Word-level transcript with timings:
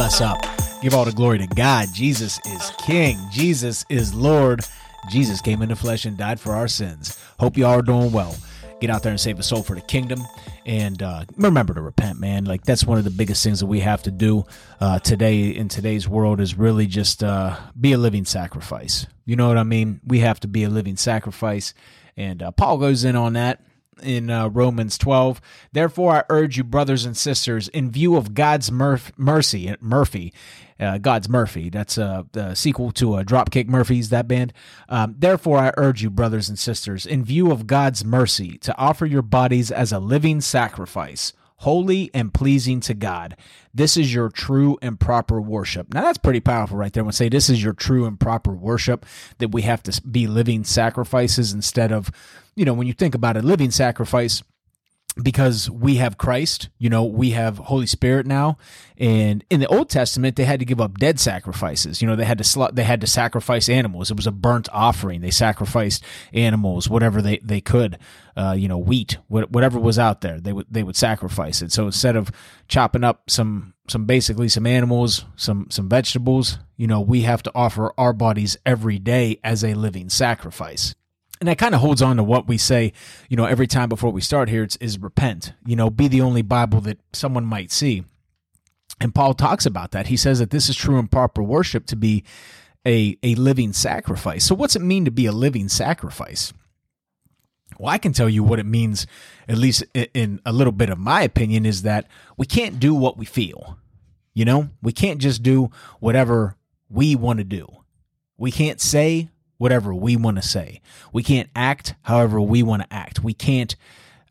Bless 0.00 0.22
up. 0.22 0.40
Give 0.80 0.94
all 0.94 1.04
the 1.04 1.12
glory 1.12 1.36
to 1.36 1.46
God. 1.46 1.88
Jesus 1.92 2.40
is 2.46 2.72
King. 2.78 3.18
Jesus 3.30 3.84
is 3.90 4.14
Lord. 4.14 4.62
Jesus 5.10 5.42
came 5.42 5.60
in 5.60 5.68
the 5.68 5.76
flesh 5.76 6.06
and 6.06 6.16
died 6.16 6.40
for 6.40 6.54
our 6.54 6.68
sins. 6.68 7.22
Hope 7.38 7.58
you 7.58 7.66
all 7.66 7.80
are 7.80 7.82
doing 7.82 8.10
well. 8.10 8.34
Get 8.80 8.88
out 8.88 9.02
there 9.02 9.10
and 9.10 9.20
save 9.20 9.38
a 9.38 9.42
soul 9.42 9.62
for 9.62 9.74
the 9.74 9.82
kingdom. 9.82 10.22
And 10.64 11.02
uh, 11.02 11.26
remember 11.36 11.74
to 11.74 11.82
repent, 11.82 12.18
man. 12.18 12.46
Like, 12.46 12.64
that's 12.64 12.82
one 12.82 12.96
of 12.96 13.04
the 13.04 13.10
biggest 13.10 13.44
things 13.44 13.60
that 13.60 13.66
we 13.66 13.80
have 13.80 14.02
to 14.04 14.10
do 14.10 14.46
uh, 14.80 15.00
today 15.00 15.50
in 15.50 15.68
today's 15.68 16.08
world 16.08 16.40
is 16.40 16.56
really 16.56 16.86
just 16.86 17.22
uh, 17.22 17.58
be 17.78 17.92
a 17.92 17.98
living 17.98 18.24
sacrifice. 18.24 19.06
You 19.26 19.36
know 19.36 19.48
what 19.48 19.58
I 19.58 19.64
mean? 19.64 20.00
We 20.06 20.20
have 20.20 20.40
to 20.40 20.48
be 20.48 20.64
a 20.64 20.70
living 20.70 20.96
sacrifice. 20.96 21.74
And 22.16 22.42
uh, 22.42 22.52
Paul 22.52 22.78
goes 22.78 23.04
in 23.04 23.16
on 23.16 23.34
that 23.34 23.62
in 24.02 24.30
uh, 24.30 24.48
Romans 24.48 24.98
12. 24.98 25.40
Therefore, 25.72 26.12
I 26.16 26.24
urge 26.28 26.56
you, 26.56 26.64
brothers 26.64 27.04
and 27.04 27.16
sisters, 27.16 27.68
in 27.68 27.90
view 27.90 28.16
of 28.16 28.34
God's 28.34 28.70
mercy, 28.70 29.74
Murphy, 29.80 30.32
uh, 30.78 30.98
God's 30.98 31.28
Murphy, 31.28 31.68
that's 31.68 31.98
a, 31.98 32.26
a 32.34 32.56
sequel 32.56 32.90
to 32.92 33.16
a 33.16 33.24
Dropkick 33.24 33.68
Murphys, 33.68 34.08
that 34.08 34.28
band. 34.28 34.52
Um, 34.88 35.14
Therefore, 35.18 35.58
I 35.58 35.72
urge 35.76 36.02
you, 36.02 36.10
brothers 36.10 36.48
and 36.48 36.58
sisters, 36.58 37.04
in 37.04 37.24
view 37.24 37.50
of 37.50 37.66
God's 37.66 38.04
mercy, 38.04 38.58
to 38.58 38.76
offer 38.76 39.06
your 39.06 39.22
bodies 39.22 39.70
as 39.70 39.92
a 39.92 39.98
living 39.98 40.40
sacrifice 40.40 41.32
holy 41.60 42.10
and 42.14 42.32
pleasing 42.32 42.80
to 42.80 42.94
God. 42.94 43.36
This 43.74 43.98
is 43.98 44.14
your 44.14 44.30
true 44.30 44.78
and 44.80 44.98
proper 44.98 45.40
worship. 45.40 45.92
Now 45.92 46.00
that's 46.00 46.16
pretty 46.16 46.40
powerful 46.40 46.78
right 46.78 46.90
there. 46.90 47.04
When 47.04 47.12
say 47.12 47.28
this 47.28 47.50
is 47.50 47.62
your 47.62 47.74
true 47.74 48.06
and 48.06 48.18
proper 48.18 48.52
worship, 48.52 49.04
that 49.38 49.52
we 49.52 49.62
have 49.62 49.82
to 49.82 50.02
be 50.02 50.26
living 50.26 50.64
sacrifices 50.64 51.52
instead 51.52 51.92
of, 51.92 52.10
you 52.60 52.66
know, 52.66 52.74
when 52.74 52.86
you 52.86 52.92
think 52.92 53.14
about 53.14 53.38
a 53.38 53.40
living 53.40 53.70
sacrifice, 53.70 54.42
because 55.22 55.70
we 55.70 55.96
have 55.96 56.18
Christ, 56.18 56.68
you 56.78 56.90
know, 56.90 57.04
we 57.04 57.30
have 57.30 57.56
Holy 57.56 57.86
Spirit 57.86 58.26
now. 58.26 58.58
And 58.98 59.42
in 59.48 59.60
the 59.60 59.66
Old 59.66 59.88
Testament, 59.88 60.36
they 60.36 60.44
had 60.44 60.60
to 60.60 60.66
give 60.66 60.78
up 60.78 60.98
dead 60.98 61.18
sacrifices. 61.18 62.02
You 62.02 62.06
know, 62.06 62.16
they 62.16 62.26
had 62.26 62.36
to 62.36 62.44
sl- 62.44 62.66
they 62.70 62.84
had 62.84 63.00
to 63.00 63.06
sacrifice 63.06 63.70
animals. 63.70 64.10
It 64.10 64.18
was 64.18 64.26
a 64.26 64.30
burnt 64.30 64.68
offering. 64.74 65.22
They 65.22 65.30
sacrificed 65.30 66.04
animals, 66.34 66.90
whatever 66.90 67.22
they 67.22 67.38
they 67.38 67.62
could, 67.62 67.96
uh, 68.36 68.54
you 68.58 68.68
know, 68.68 68.76
wheat, 68.76 69.16
whatever 69.28 69.80
was 69.80 69.98
out 69.98 70.20
there. 70.20 70.38
They 70.38 70.52
would 70.52 70.66
they 70.70 70.82
would 70.82 70.96
sacrifice 70.96 71.62
it. 71.62 71.72
So 71.72 71.86
instead 71.86 72.14
of 72.14 72.30
chopping 72.68 73.04
up 73.04 73.30
some 73.30 73.72
some 73.88 74.04
basically 74.04 74.50
some 74.50 74.66
animals, 74.66 75.24
some 75.34 75.68
some 75.70 75.88
vegetables, 75.88 76.58
you 76.76 76.86
know, 76.86 77.00
we 77.00 77.22
have 77.22 77.42
to 77.44 77.52
offer 77.54 77.94
our 77.96 78.12
bodies 78.12 78.58
every 78.66 78.98
day 78.98 79.40
as 79.42 79.64
a 79.64 79.72
living 79.72 80.10
sacrifice 80.10 80.94
and 81.40 81.48
that 81.48 81.58
kind 81.58 81.74
of 81.74 81.80
holds 81.80 82.02
on 82.02 82.18
to 82.18 82.22
what 82.22 82.46
we 82.46 82.58
say, 82.58 82.92
you 83.28 83.36
know, 83.36 83.46
every 83.46 83.66
time 83.66 83.88
before 83.88 84.12
we 84.12 84.20
start 84.20 84.48
here. 84.48 84.62
It's 84.62 84.76
is 84.76 84.98
repent. 84.98 85.54
You 85.64 85.74
know, 85.74 85.88
be 85.88 86.06
the 86.06 86.20
only 86.20 86.42
Bible 86.42 86.80
that 86.82 86.98
someone 87.12 87.46
might 87.46 87.72
see. 87.72 88.04
And 89.00 89.14
Paul 89.14 89.32
talks 89.32 89.64
about 89.64 89.92
that. 89.92 90.08
He 90.08 90.16
says 90.16 90.38
that 90.40 90.50
this 90.50 90.68
is 90.68 90.76
true 90.76 90.98
and 90.98 91.10
proper 91.10 91.42
worship 91.42 91.86
to 91.86 91.96
be 91.96 92.24
a 92.86 93.16
a 93.22 93.34
living 93.36 93.72
sacrifice. 93.72 94.44
So 94.44 94.54
what's 94.54 94.76
it 94.76 94.82
mean 94.82 95.06
to 95.06 95.10
be 95.10 95.26
a 95.26 95.32
living 95.32 95.68
sacrifice? 95.68 96.52
Well, 97.78 97.88
I 97.88 97.96
can 97.96 98.12
tell 98.12 98.28
you 98.28 98.42
what 98.42 98.58
it 98.58 98.66
means, 98.66 99.06
at 99.48 99.56
least 99.56 99.84
in 99.94 100.40
a 100.44 100.52
little 100.52 100.72
bit 100.72 100.90
of 100.90 100.98
my 100.98 101.22
opinion, 101.22 101.64
is 101.64 101.82
that 101.82 102.06
we 102.36 102.44
can't 102.44 102.78
do 102.78 102.94
what 102.94 103.16
we 103.16 103.24
feel. 103.24 103.78
You 104.34 104.44
know, 104.44 104.68
we 104.82 104.92
can't 104.92 105.20
just 105.20 105.42
do 105.42 105.70
whatever 105.98 106.56
we 106.90 107.16
want 107.16 107.38
to 107.38 107.44
do. 107.44 107.66
We 108.36 108.50
can't 108.50 108.80
say 108.80 109.30
whatever 109.60 109.92
we 109.94 110.16
want 110.16 110.38
to 110.38 110.42
say. 110.42 110.80
We 111.12 111.22
can't 111.22 111.50
act 111.54 111.94
however 112.00 112.40
we 112.40 112.62
want 112.62 112.80
to 112.80 112.90
act. 112.90 113.22
We 113.22 113.34
can't 113.34 113.76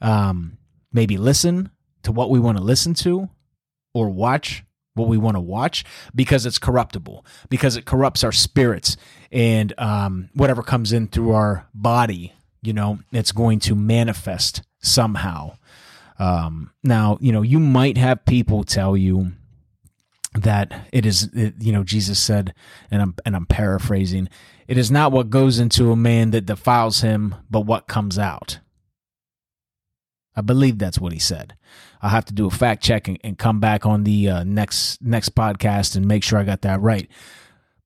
um, 0.01 0.57
maybe 0.91 1.17
listen 1.17 1.69
to 2.01 2.11
what 2.11 2.31
we 2.31 2.39
want 2.39 2.57
to 2.57 2.63
listen 2.63 2.95
to 2.95 3.29
or 3.93 4.09
watch 4.09 4.63
what 4.95 5.07
we 5.07 5.19
want 5.19 5.35
to 5.35 5.41
watch 5.41 5.85
because 6.15 6.47
it's 6.47 6.57
corruptible, 6.57 7.23
because 7.47 7.77
it 7.77 7.85
corrupts 7.85 8.23
our 8.23 8.31
spirits 8.31 8.97
and 9.31 9.71
um, 9.77 10.31
whatever 10.33 10.63
comes 10.63 10.91
in 10.91 11.07
through 11.07 11.33
our 11.33 11.67
body, 11.75 12.33
you 12.63 12.73
know, 12.73 12.97
it's 13.11 13.31
going 13.31 13.59
to 13.59 13.75
manifest 13.75 14.63
somehow. 14.79 15.55
Um, 16.17 16.71
now, 16.83 17.19
you 17.21 17.31
know, 17.31 17.43
you 17.43 17.59
might 17.59 17.99
have 17.99 18.25
people 18.25 18.63
tell 18.63 18.97
you 18.97 19.33
that 20.33 20.87
it 20.91 21.05
is, 21.05 21.29
you 21.33 21.71
know, 21.71 21.83
Jesus 21.83 22.17
said, 22.19 22.55
and 22.89 22.99
I'm 22.99 23.15
and 23.25 23.35
I'm 23.35 23.45
paraphrasing, 23.45 24.27
it 24.69 24.77
is 24.77 24.91
not 24.91 25.11
what 25.11 25.31
goes 25.31 25.57
into 25.57 25.91
a 25.91 25.95
man 25.95 26.29
that 26.29 26.45
defiles 26.45 27.01
him, 27.01 27.33
but 27.49 27.61
what 27.61 27.87
comes 27.87 28.19
out. 28.19 28.59
I 30.35 30.41
believe 30.41 30.77
that's 30.77 30.99
what 30.99 31.11
he 31.11 31.17
said. 31.17 31.55
I'll 32.03 32.11
have 32.11 32.25
to 32.25 32.35
do 32.35 32.45
a 32.45 32.51
fact 32.51 32.83
check 32.83 33.07
and, 33.07 33.17
and 33.23 33.35
come 33.35 33.59
back 33.59 33.87
on 33.87 34.03
the 34.03 34.29
uh, 34.29 34.43
next 34.43 35.01
next 35.01 35.33
podcast 35.33 35.95
and 35.95 36.07
make 36.07 36.23
sure 36.23 36.37
I 36.37 36.43
got 36.43 36.61
that 36.61 36.81
right. 36.81 37.09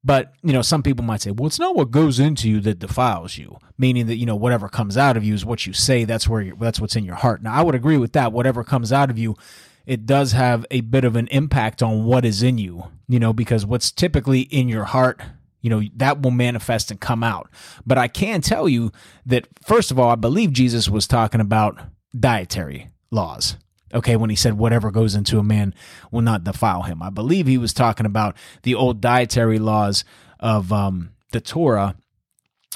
But 0.03 0.33
you 0.43 0.51
know, 0.51 0.61
some 0.61 0.83
people 0.83 1.05
might 1.05 1.21
say, 1.21 1.31
"Well, 1.31 1.47
it's 1.47 1.57
not 1.57 1.73
what 1.73 1.89
goes 1.89 2.19
into 2.19 2.49
you 2.49 2.59
that 2.59 2.79
defiles 2.79 3.37
you," 3.37 3.59
meaning 3.77 4.07
that 4.07 4.17
you 4.17 4.25
know 4.25 4.35
whatever 4.35 4.67
comes 4.67 4.97
out 4.97 5.15
of 5.15 5.23
you 5.23 5.33
is 5.33 5.45
what 5.45 5.65
you 5.65 5.71
say. 5.71 6.03
That's 6.03 6.27
where 6.27 6.53
that's 6.59 6.81
what's 6.81 6.97
in 6.97 7.05
your 7.05 7.15
heart. 7.15 7.41
Now, 7.41 7.53
I 7.53 7.63
would 7.63 7.75
agree 7.75 7.97
with 7.97 8.11
that. 8.11 8.33
Whatever 8.33 8.65
comes 8.65 8.91
out 8.91 9.09
of 9.09 9.17
you, 9.17 9.37
it 9.85 10.05
does 10.05 10.33
have 10.33 10.65
a 10.69 10.81
bit 10.81 11.05
of 11.05 11.15
an 11.15 11.27
impact 11.27 11.81
on 11.81 12.03
what 12.03 12.25
is 12.25 12.43
in 12.43 12.57
you. 12.57 12.91
You 13.07 13.19
know, 13.19 13.31
because 13.31 13.65
what's 13.65 13.89
typically 13.89 14.41
in 14.41 14.67
your 14.67 14.83
heart 14.83 15.21
you 15.63 15.69
know 15.69 15.81
that 15.95 16.21
will 16.21 16.31
manifest 16.31 16.91
and 16.91 16.99
come 16.99 17.23
out 17.23 17.49
but 17.85 17.97
i 17.97 18.07
can 18.07 18.41
tell 18.41 18.69
you 18.69 18.91
that 19.25 19.47
first 19.65 19.89
of 19.89 19.97
all 19.97 20.11
i 20.11 20.15
believe 20.15 20.53
jesus 20.53 20.87
was 20.87 21.07
talking 21.07 21.41
about 21.41 21.79
dietary 22.17 22.89
laws 23.09 23.57
okay 23.93 24.15
when 24.15 24.29
he 24.29 24.35
said 24.35 24.57
whatever 24.57 24.91
goes 24.91 25.15
into 25.15 25.39
a 25.39 25.43
man 25.43 25.73
will 26.11 26.21
not 26.21 26.43
defile 26.43 26.83
him 26.83 27.01
i 27.01 27.09
believe 27.09 27.47
he 27.47 27.57
was 27.57 27.73
talking 27.73 28.05
about 28.05 28.37
the 28.61 28.75
old 28.75 29.01
dietary 29.01 29.57
laws 29.57 30.05
of 30.39 30.71
um, 30.71 31.09
the 31.31 31.41
torah 31.41 31.95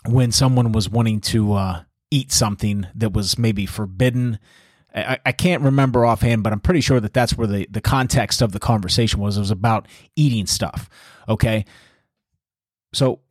when 0.05 0.31
someone 0.31 0.71
was 0.71 0.89
wanting 0.89 1.19
to 1.19 1.53
uh, 1.53 1.83
eat 2.09 2.31
something 2.31 2.87
that 2.95 3.13
was 3.13 3.37
maybe 3.37 3.65
forbidden 3.65 4.39
I, 4.95 5.19
I 5.25 5.31
can't 5.31 5.61
remember 5.61 6.05
offhand, 6.05 6.43
but 6.43 6.53
I'm 6.53 6.59
pretty 6.59 6.81
sure 6.81 6.99
that 6.99 7.13
that's 7.13 7.37
where 7.37 7.47
the, 7.47 7.67
the 7.69 7.81
context 7.81 8.41
of 8.41 8.51
the 8.51 8.59
conversation 8.59 9.19
was. 9.19 9.37
It 9.37 9.41
was 9.41 9.51
about 9.51 9.87
eating 10.15 10.47
stuff. 10.47 10.89
Okay. 11.29 11.65
So 12.93 13.21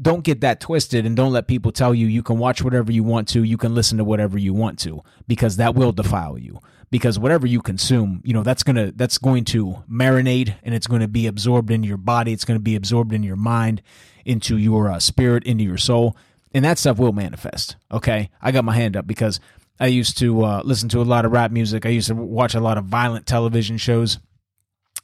don't 0.00 0.24
get 0.24 0.40
that 0.40 0.60
twisted 0.60 1.04
and 1.04 1.16
don't 1.16 1.32
let 1.32 1.46
people 1.46 1.70
tell 1.70 1.94
you 1.94 2.06
you 2.06 2.22
can 2.22 2.38
watch 2.38 2.62
whatever 2.62 2.90
you 2.90 3.02
want 3.04 3.28
to, 3.28 3.42
you 3.42 3.56
can 3.58 3.74
listen 3.74 3.98
to 3.98 4.04
whatever 4.04 4.38
you 4.38 4.54
want 4.54 4.78
to 4.80 5.02
because 5.28 5.56
that 5.56 5.74
will 5.74 5.92
defile 5.92 6.38
you. 6.38 6.60
Because 6.90 7.18
whatever 7.18 7.46
you 7.46 7.62
consume, 7.62 8.20
you 8.24 8.34
know, 8.34 8.42
that's 8.42 8.62
going 8.62 8.76
to 8.76 8.92
that's 8.92 9.16
going 9.16 9.44
to 9.46 9.82
marinate 9.90 10.54
and 10.62 10.74
it's 10.74 10.86
going 10.86 11.00
to 11.00 11.08
be 11.08 11.26
absorbed 11.26 11.70
into 11.70 11.88
your 11.88 11.96
body, 11.96 12.32
it's 12.32 12.44
going 12.44 12.58
to 12.58 12.62
be 12.62 12.76
absorbed 12.76 13.14
into 13.14 13.26
your 13.26 13.36
mind, 13.36 13.80
into 14.26 14.58
your 14.58 14.90
uh, 14.90 14.98
spirit, 14.98 15.44
into 15.44 15.64
your 15.64 15.78
soul, 15.78 16.16
and 16.52 16.64
that 16.64 16.78
stuff 16.78 16.98
will 16.98 17.12
manifest. 17.12 17.76
Okay? 17.90 18.30
I 18.42 18.52
got 18.52 18.64
my 18.64 18.74
hand 18.74 18.96
up 18.96 19.06
because 19.06 19.40
I 19.80 19.86
used 19.86 20.18
to 20.18 20.44
uh, 20.44 20.62
listen 20.64 20.88
to 20.90 21.00
a 21.00 21.02
lot 21.02 21.24
of 21.24 21.32
rap 21.32 21.50
music. 21.50 21.86
I 21.86 21.90
used 21.90 22.08
to 22.08 22.14
watch 22.14 22.54
a 22.54 22.60
lot 22.60 22.76
of 22.76 22.84
violent 22.84 23.26
television 23.26 23.78
shows. 23.78 24.18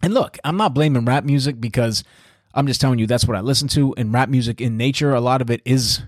And 0.03 0.13
look, 0.13 0.39
I'm 0.45 0.57
not 0.57 0.75
blaming 0.75 1.05
rap 1.05 1.25
music 1.25 1.61
because 1.61 2.05
I'm 2.55 2.67
just 2.67 2.81
telling 2.81 2.99
you 2.99 3.07
that's 3.07 3.27
what 3.27 3.37
I 3.37 3.41
listen 3.41 3.69
to. 3.69 3.95
And 3.97 4.13
rap 4.13 4.29
music 4.29 4.61
in 4.61 4.77
nature, 4.77 5.15
a 5.15 5.21
lot 5.21 5.41
of 5.43 5.51
it 5.51 5.61
is 5.65 6.03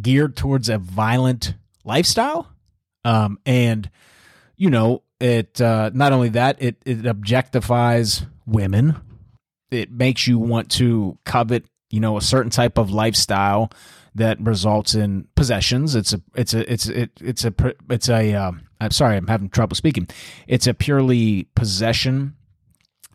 geared 0.00 0.36
towards 0.36 0.68
a 0.68 0.78
violent 0.78 1.54
lifestyle. 1.84 2.48
Um, 3.04 3.38
and 3.46 3.90
you 4.56 4.70
know, 4.70 5.02
it 5.20 5.60
uh, 5.60 5.90
not 5.94 6.12
only 6.12 6.30
that, 6.30 6.60
it 6.60 6.76
it 6.84 7.02
objectifies 7.02 8.26
women. 8.46 8.96
It 9.70 9.90
makes 9.90 10.26
you 10.26 10.38
want 10.38 10.70
to 10.72 11.16
covet, 11.24 11.64
you 11.90 12.00
know, 12.00 12.16
a 12.16 12.22
certain 12.22 12.50
type 12.50 12.76
of 12.76 12.90
lifestyle 12.90 13.70
that 14.14 14.40
results 14.40 14.94
in 14.94 15.28
possessions. 15.36 15.94
It's 15.94 16.12
a 16.12 16.20
it's 16.34 16.52
a 16.52 16.70
it's 16.70 16.88
it, 16.88 17.10
it's 17.20 17.44
a 17.44 17.54
it's 17.88 18.08
a 18.08 18.34
um, 18.34 18.62
I'm 18.80 18.90
sorry, 18.90 19.16
I'm 19.16 19.28
having 19.28 19.48
trouble 19.48 19.76
speaking. 19.76 20.08
It's 20.46 20.66
a 20.66 20.74
purely 20.74 21.44
possession 21.54 22.36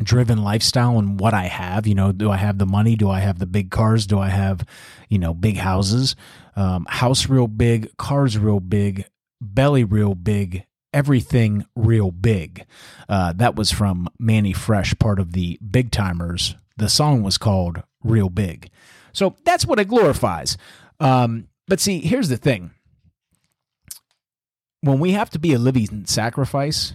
driven 0.02 0.44
lifestyle 0.44 1.00
and 1.00 1.20
what 1.20 1.34
I 1.34 1.46
have. 1.46 1.88
You 1.88 1.96
know, 1.96 2.12
do 2.12 2.30
I 2.32 2.38
have 2.38 2.58
the 2.58 2.66
money? 2.66 2.96
Do 2.96 3.10
I 3.10 3.20
have 3.20 3.40
the 3.40 3.46
big 3.46 3.72
cars? 3.72 4.06
Do 4.08 4.20
I 4.20 4.30
have, 4.30 4.66
you 5.10 5.18
know, 5.18 5.34
big 5.34 5.58
houses? 5.58 6.16
Um, 6.56 6.86
house 6.90 7.30
real 7.30 7.48
big, 7.48 7.96
cars 7.98 8.38
real 8.38 8.60
big, 8.60 9.06
belly 9.42 9.84
real 9.84 10.16
big, 10.16 10.66
everything 10.94 11.66
real 11.76 12.12
big. 12.12 12.66
Uh, 13.08 13.34
that 13.34 13.56
was 13.56 13.72
from 13.72 14.08
Mannie 14.20 14.54
Fresh, 14.54 14.98
part 15.00 15.20
of 15.20 15.34
the 15.34 15.60
Big 15.60 15.92
Tymers. 15.92 16.56
The 16.78 16.90
song 16.90 17.24
was 17.24 17.38
called 17.38 17.84
Real 18.04 18.30
Big. 18.30 18.70
So 19.14 19.36
that's 19.46 19.66
what 19.66 19.80
it 19.80 19.88
glorifies. 19.88 20.58
Um, 21.00 21.48
but 21.68 21.80
see, 21.80 22.00
here's 22.00 22.30
the 22.30 22.38
thing 22.38 22.72
when 24.82 25.00
we 25.00 25.12
have 25.12 25.30
to 25.32 25.40
be 25.40 25.54
a 25.54 25.60
living 25.60 26.06
sacrifice, 26.06 26.94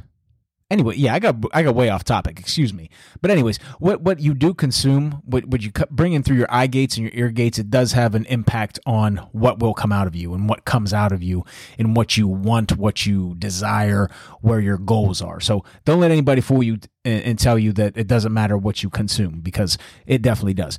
anyway, 0.70 0.96
yeah, 0.96 1.14
I 1.14 1.18
got 1.18 1.36
I 1.52 1.62
got 1.62 1.74
way 1.74 1.88
off 1.88 2.04
topic. 2.04 2.38
Excuse 2.38 2.72
me. 2.72 2.90
But 3.20 3.30
anyways, 3.30 3.58
what 3.78 4.02
what 4.02 4.20
you 4.20 4.34
do 4.34 4.54
consume, 4.54 5.22
what 5.24 5.46
what 5.46 5.62
you 5.62 5.72
bring 5.90 6.12
in 6.12 6.22
through 6.22 6.36
your 6.36 6.46
eye 6.50 6.66
gates 6.66 6.96
and 6.96 7.04
your 7.04 7.12
ear 7.14 7.30
gates, 7.30 7.58
it 7.58 7.70
does 7.70 7.92
have 7.92 8.14
an 8.14 8.24
impact 8.26 8.78
on 8.86 9.16
what 9.32 9.58
will 9.58 9.74
come 9.74 9.92
out 9.92 10.06
of 10.06 10.14
you 10.14 10.34
and 10.34 10.48
what 10.48 10.64
comes 10.64 10.92
out 10.92 11.12
of 11.12 11.22
you 11.22 11.44
and 11.78 11.96
what 11.96 12.16
you 12.16 12.28
want, 12.28 12.76
what 12.76 13.06
you 13.06 13.34
desire, 13.38 14.08
where 14.40 14.60
your 14.60 14.78
goals 14.78 15.20
are. 15.20 15.40
So 15.40 15.64
don't 15.84 16.00
let 16.00 16.10
anybody 16.10 16.40
fool 16.40 16.62
you 16.62 16.78
and, 17.04 17.22
and 17.24 17.38
tell 17.38 17.58
you 17.58 17.72
that 17.72 17.96
it 17.96 18.06
doesn't 18.06 18.32
matter 18.32 18.56
what 18.56 18.82
you 18.82 18.90
consume 18.90 19.40
because 19.40 19.78
it 20.06 20.22
definitely 20.22 20.54
does. 20.54 20.78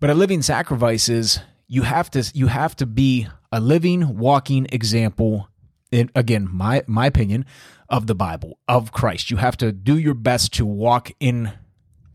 But 0.00 0.10
a 0.10 0.14
living 0.14 0.42
sacrifice 0.42 1.08
is 1.08 1.40
you 1.66 1.82
have 1.82 2.10
to 2.10 2.30
you 2.34 2.46
have 2.46 2.74
to 2.76 2.86
be 2.86 3.28
a 3.52 3.60
living, 3.60 4.16
walking 4.18 4.66
example. 4.72 5.48
In, 5.90 6.10
again, 6.14 6.48
my 6.50 6.82
my 6.86 7.06
opinion 7.06 7.46
of 7.88 8.06
the 8.06 8.14
Bible, 8.14 8.58
of 8.68 8.92
Christ. 8.92 9.30
You 9.30 9.38
have 9.38 9.56
to 9.58 9.72
do 9.72 9.96
your 9.98 10.14
best 10.14 10.52
to 10.54 10.66
walk 10.66 11.10
in, 11.18 11.52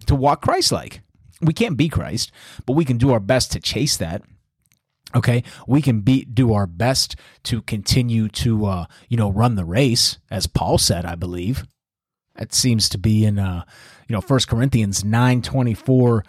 to 0.05 0.15
walk 0.15 0.41
Christ 0.41 0.71
like. 0.71 1.01
We 1.41 1.53
can't 1.53 1.77
be 1.77 1.89
Christ, 1.89 2.31
but 2.65 2.73
we 2.73 2.85
can 2.85 2.97
do 2.97 3.11
our 3.11 3.19
best 3.19 3.51
to 3.53 3.59
chase 3.59 3.97
that. 3.97 4.21
Okay, 5.15 5.43
we 5.67 5.81
can 5.81 6.01
be 6.01 6.25
do 6.25 6.53
our 6.53 6.65
best 6.65 7.15
to 7.43 7.61
continue 7.63 8.27
to 8.29 8.65
uh, 8.65 8.85
you 9.09 9.17
know 9.17 9.31
run 9.31 9.55
the 9.55 9.65
race, 9.65 10.17
as 10.31 10.47
Paul 10.47 10.77
said, 10.77 11.05
I 11.05 11.15
believe. 11.15 11.65
That 12.35 12.53
seems 12.53 12.89
to 12.89 12.97
be 12.97 13.25
in 13.25 13.37
uh, 13.37 13.63
you 14.07 14.13
know 14.13 14.21
First 14.21 14.47
Corinthians 14.47 15.03
nine 15.03 15.41
twenty 15.41 15.73
four 15.73 16.23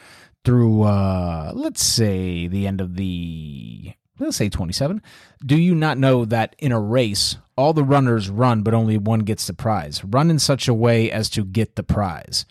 through 0.45 0.83
uh, 0.83 1.53
let's 1.55 1.83
say 1.83 2.47
the 2.47 2.67
end 2.67 2.81
of 2.81 2.97
the 2.97 3.95
let's 4.19 4.37
say 4.37 4.49
27 4.49 5.03
do 5.45 5.57
you 5.57 5.75
not 5.75 5.99
know 5.99 6.25
that 6.25 6.55
in 6.59 6.73
a 6.73 6.81
race 6.81 7.37
all 7.57 7.73
the 7.73 7.85
runners 7.85 8.29
run 8.31 8.63
but 8.63 8.75
only 8.75 8.99
one 8.99 9.21
gets 9.21 9.47
the 9.47 9.55
prize? 9.55 10.03
Run 10.05 10.31
in 10.31 10.39
such 10.39 10.69
a 10.69 10.75
way 10.75 11.11
as 11.11 11.31
to 11.31 11.45
get 11.45 11.77
the 11.77 11.83
prize. 11.83 12.47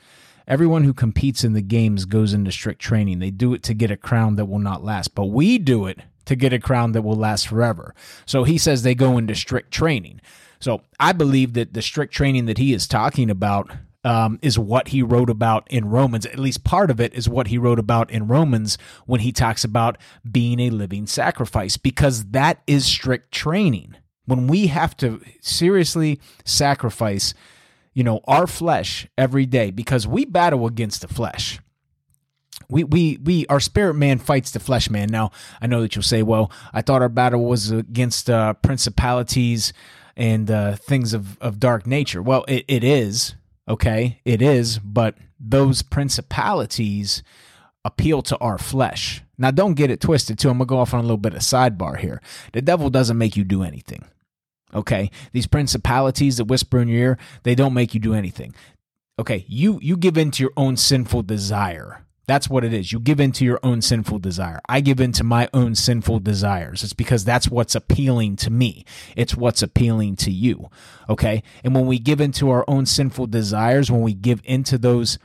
Everyone 0.48 0.84
who 0.84 0.94
competes 0.94 1.44
in 1.44 1.54
the 1.54 1.62
games 1.62 2.06
goes 2.06 2.34
into 2.34 2.52
strict 2.52 2.82
training. 2.82 3.20
They 3.20 3.32
do 3.32 3.54
it 3.54 3.64
to 3.64 3.74
get 3.74 3.92
a 3.92 3.98
crown 3.98 4.36
that 4.36 4.46
will 4.46 4.60
not 4.60 4.84
last 4.84 5.16
but 5.16 5.26
we 5.26 5.58
do 5.58 5.86
it 5.86 6.00
to 6.26 6.36
get 6.36 6.54
a 6.54 6.60
crown 6.60 6.94
that 6.94 7.02
will 7.02 7.16
last 7.16 7.48
forever. 7.48 7.94
So 8.26 8.44
he 8.44 8.58
says 8.58 8.84
they 8.84 8.96
go 8.96 9.18
into 9.18 9.36
strict 9.36 9.72
training. 9.72 10.22
So 10.60 10.82
i 11.00 11.12
believe 11.12 11.54
that 11.54 11.74
the 11.74 11.82
strict 11.82 12.14
training 12.14 12.46
that 12.46 12.58
he 12.58 12.74
is 12.74 12.88
talking 12.88 13.30
about 13.30 13.72
um, 14.04 14.40
is 14.42 14.60
what 14.60 14.90
he 14.90 15.02
wrote 15.02 15.30
about 15.30 15.68
in 15.70 15.90
Romans. 15.90 16.26
At 16.26 16.40
least 16.40 16.64
part 16.64 16.92
of 16.92 17.00
it 17.00 17.14
is 17.14 17.30
what 17.30 17.48
he 17.48 17.58
wrote 17.58 17.80
about 17.80 18.12
in 18.12 18.28
Romans 18.28 18.78
when 19.06 19.22
he 19.22 19.32
talks 19.32 19.64
about 19.64 19.98
being 20.30 20.60
a 20.60 20.70
living 20.70 21.08
sacrifice, 21.08 21.78
because 21.78 22.26
that 22.32 22.62
is 22.68 22.86
strict 22.86 23.32
training. 23.32 23.96
When 24.26 24.48
we 24.48 24.68
have 24.68 24.96
to 24.98 25.22
seriously 25.42 26.20
sacrifice, 26.46 27.34
you 27.94 28.04
know, 28.04 28.22
our 28.26 28.48
flesh 28.48 29.08
every 29.18 29.46
day, 29.46 29.72
because 29.72 30.08
we 30.08 30.26
battle 30.26 30.66
against 30.66 31.02
the 31.02 31.08
flesh. 31.08 31.60
We, 32.70 32.84
we, 32.86 33.20
we, 33.24 33.46
our 33.48 33.60
spirit 33.60 33.96
man 33.96 34.20
fights 34.20 34.52
the 34.52 34.60
flesh 34.60 34.90
man. 34.90 35.10
Now, 35.10 35.32
I 35.62 35.68
know 35.68 35.82
that 35.82 35.96
you'll 35.96 36.04
say, 36.04 36.24
well, 36.24 36.52
I 36.74 36.82
thought 36.82 37.02
our 37.02 37.10
battle 37.10 37.44
was 37.44 37.72
against 37.72 38.30
uh, 38.30 38.54
principalities 38.54 39.74
and 40.16 40.50
uh, 40.50 40.76
things 40.76 41.14
of, 41.14 41.38
of 41.40 41.60
dark 41.60 41.86
nature. 41.86 42.22
Well, 42.22 42.46
it, 42.48 42.66
it 42.68 42.84
is 42.84 43.36
Okay, 43.68 44.20
it 44.26 44.42
is, 44.42 44.80
but 44.80 45.16
those 45.40 45.82
principalities 45.82 47.24
appeal 47.86 48.22
to 48.24 48.38
our 48.38 48.58
flesh. 48.58 49.22
Now, 49.38 49.52
don't 49.52 49.74
get 49.74 49.90
it 49.90 50.02
twisted, 50.02 50.38
too. 50.38 50.50
I'm 50.50 50.58
going 50.58 50.68
to 50.68 50.70
go 50.70 50.80
off 50.80 50.94
on 50.94 51.00
a 51.00 51.04
little 51.04 51.18
bit 51.18 51.34
of 51.34 51.40
sidebar 51.40 51.98
here. 51.98 52.22
The 52.52 52.62
devil 52.62 52.90
doesn't 52.90 53.18
make 53.18 53.36
you 53.38 53.44
do 53.44 53.64
anything. 53.64 54.06
Okay, 54.76 55.12
these 55.32 55.48
principalities 55.48 56.38
that 56.38 56.46
whisper 56.46 56.82
in 56.82 56.88
your 56.88 57.00
ear, 57.00 57.18
they 57.44 57.56
don't 57.56 57.74
make 57.74 57.94
you 57.94 58.00
do 58.00 58.14
anything. 58.14 58.56
Okay, 59.20 59.46
you 59.48 59.80
you 59.82 59.96
give 59.96 60.18
in 60.18 60.32
to 60.32 60.44
your 60.44 60.54
own 60.58 60.78
sinful 60.78 61.24
desire. 61.24 62.04
That's 62.26 62.50
what 62.50 62.64
it 62.64 62.74
is. 62.74 62.92
You 62.92 63.00
give 63.00 63.20
in 63.20 63.34
to 63.34 63.46
your 63.46 63.60
own 63.64 63.82
sinful 63.82 64.20
desire. 64.20 64.62
I 64.70 64.80
give 64.80 65.02
in 65.02 65.12
to 65.14 65.24
my 65.24 65.50
own 65.54 65.76
sinful 65.76 66.20
desires. 66.20 66.84
It's 66.84 66.94
because 66.94 67.26
that's 67.26 67.50
what's 67.50 67.76
appealing 67.76 68.38
to 68.38 68.50
me. 68.50 68.86
It's 69.18 69.36
what's 69.36 69.62
appealing 69.62 70.16
to 70.18 70.32
you. 70.32 70.70
Okay. 71.10 71.44
And 71.64 71.76
when 71.76 71.86
we 71.86 72.00
give 72.00 72.22
into 72.22 72.50
our 72.50 72.64
own 72.68 72.86
sinful 72.86 73.28
desires, 73.28 73.92
when 73.92 74.02
we 74.02 74.14
give 74.14 74.42
into 74.46 74.78
those, 74.78 75.20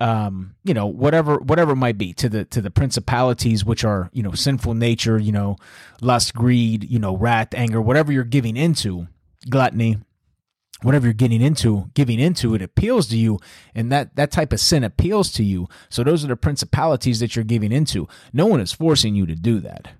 um, 0.00 0.56
you 0.64 0.74
know, 0.74 0.86
whatever, 0.86 1.36
whatever 1.36 1.72
it 1.72 1.76
might 1.76 1.98
be 1.98 2.12
to 2.14 2.28
the, 2.28 2.44
to 2.46 2.60
the 2.60 2.70
principalities, 2.70 3.64
which 3.64 3.84
are, 3.84 4.10
you 4.12 4.24
know, 4.24 4.32
sinful 4.32 4.74
nature, 4.74 5.18
you 5.18 5.32
know, 5.32 5.56
lust, 6.00 6.34
greed, 6.34 6.90
you 6.90 6.98
know, 6.98 7.16
wrath, 7.16 7.54
anger, 7.54 7.80
whatever 7.80 8.10
you're 8.10 8.24
giving 8.24 8.56
into, 8.56 9.06
gluttony, 9.48 9.98
whatever 10.82 11.06
you're 11.06 11.14
getting 11.14 11.40
into 11.40 11.90
giving 11.94 12.20
into 12.20 12.54
it 12.54 12.62
appeals 12.62 13.08
to 13.08 13.16
you 13.16 13.38
and 13.74 13.90
that 13.90 14.14
that 14.16 14.30
type 14.30 14.52
of 14.52 14.60
sin 14.60 14.84
appeals 14.84 15.32
to 15.32 15.44
you. 15.44 15.68
So 15.88 16.02
those 16.04 16.24
are 16.24 16.28
the 16.28 16.36
principalities 16.36 17.20
that 17.20 17.34
you're 17.34 17.44
giving 17.44 17.72
into. 17.72 18.08
No 18.32 18.46
one 18.46 18.60
is 18.60 18.72
forcing 18.72 19.14
you 19.14 19.26
to 19.26 19.34
do 19.34 19.60
that. 19.60 19.92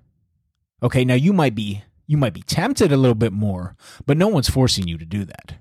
Okay 0.83 1.03
now 1.03 1.15
you 1.15 1.33
might 1.33 1.55
be 1.55 1.83
you 2.05 2.17
might 2.17 2.33
be 2.33 2.41
tempted 2.41 2.91
a 2.91 2.97
little 2.97 3.15
bit 3.15 3.33
more 3.33 3.75
but 4.05 4.17
no 4.17 4.27
one's 4.27 4.49
forcing 4.49 4.87
you 4.87 4.97
to 4.97 5.05
do 5.05 5.25
that. 5.25 5.55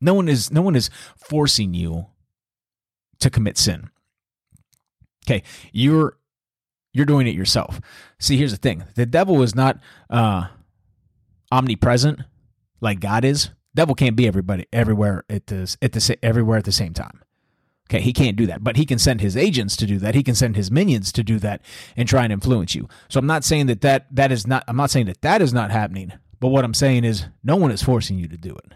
No 0.00 0.14
one 0.14 0.28
is 0.28 0.50
no 0.50 0.62
one 0.62 0.76
is 0.76 0.90
forcing 1.16 1.74
you 1.74 2.06
to 3.20 3.30
commit 3.30 3.58
sin. 3.58 3.90
Okay 5.26 5.42
you're 5.72 6.16
you're 6.92 7.06
doing 7.06 7.26
it 7.26 7.34
yourself. 7.34 7.80
See 8.18 8.38
here's 8.38 8.52
the 8.52 8.58
thing. 8.58 8.84
The 8.94 9.06
devil 9.06 9.42
is 9.42 9.54
not 9.54 9.78
uh 10.08 10.46
omnipresent 11.52 12.20
like 12.80 12.98
god 12.98 13.24
is 13.24 13.50
Devil 13.74 13.94
can't 13.94 14.16
be 14.16 14.26
everybody 14.26 14.66
everywhere 14.72 15.24
at 15.28 15.48
the 15.48 15.76
at 15.82 15.92
the 15.92 16.18
everywhere 16.22 16.58
at 16.58 16.64
the 16.64 16.72
same 16.72 16.92
time. 16.92 17.22
Okay, 17.90 18.00
he 18.00 18.12
can't 18.12 18.36
do 18.36 18.46
that, 18.46 18.64
but 18.64 18.76
he 18.76 18.86
can 18.86 18.98
send 18.98 19.20
his 19.20 19.36
agents 19.36 19.76
to 19.76 19.86
do 19.86 19.98
that. 19.98 20.14
He 20.14 20.22
can 20.22 20.34
send 20.34 20.56
his 20.56 20.70
minions 20.70 21.12
to 21.12 21.22
do 21.22 21.38
that 21.40 21.60
and 21.96 22.08
try 22.08 22.24
and 22.24 22.32
influence 22.32 22.74
you. 22.74 22.88
So 23.08 23.18
I'm 23.18 23.26
not 23.26 23.44
saying 23.44 23.66
that 23.66 23.82
that 23.82 24.06
that 24.14 24.32
is 24.32 24.46
not. 24.46 24.64
I'm 24.66 24.76
not 24.76 24.90
saying 24.90 25.06
that 25.06 25.20
that 25.22 25.42
is 25.42 25.52
not 25.52 25.70
happening. 25.70 26.12
But 26.40 26.48
what 26.48 26.64
I'm 26.64 26.74
saying 26.74 27.04
is, 27.04 27.26
no 27.42 27.56
one 27.56 27.70
is 27.70 27.82
forcing 27.82 28.18
you 28.18 28.28
to 28.28 28.36
do 28.36 28.54
it. 28.54 28.72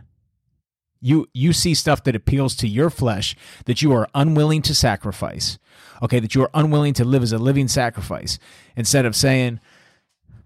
You 1.01 1.29
you 1.33 1.53
see 1.53 1.75
stuff 1.75 2.03
that 2.05 2.17
appeals 2.17 2.55
to 2.57 2.69
your 2.69 2.91
flesh 2.91 3.35
that 3.65 3.83
you 3.83 3.93
are 3.93 4.09
unwilling 4.15 4.63
to 4.63 4.75
sacrifice. 4.75 5.59
Okay, 6.03 6.21
that 6.21 6.35
you 6.35 6.43
are 6.43 6.51
unwilling 6.55 6.95
to 6.95 7.05
live 7.05 7.23
as 7.23 7.33
a 7.33 7.39
living 7.39 7.69
sacrifice 7.69 8.39
instead 8.77 9.07
of 9.07 9.17
saying, 9.17 9.61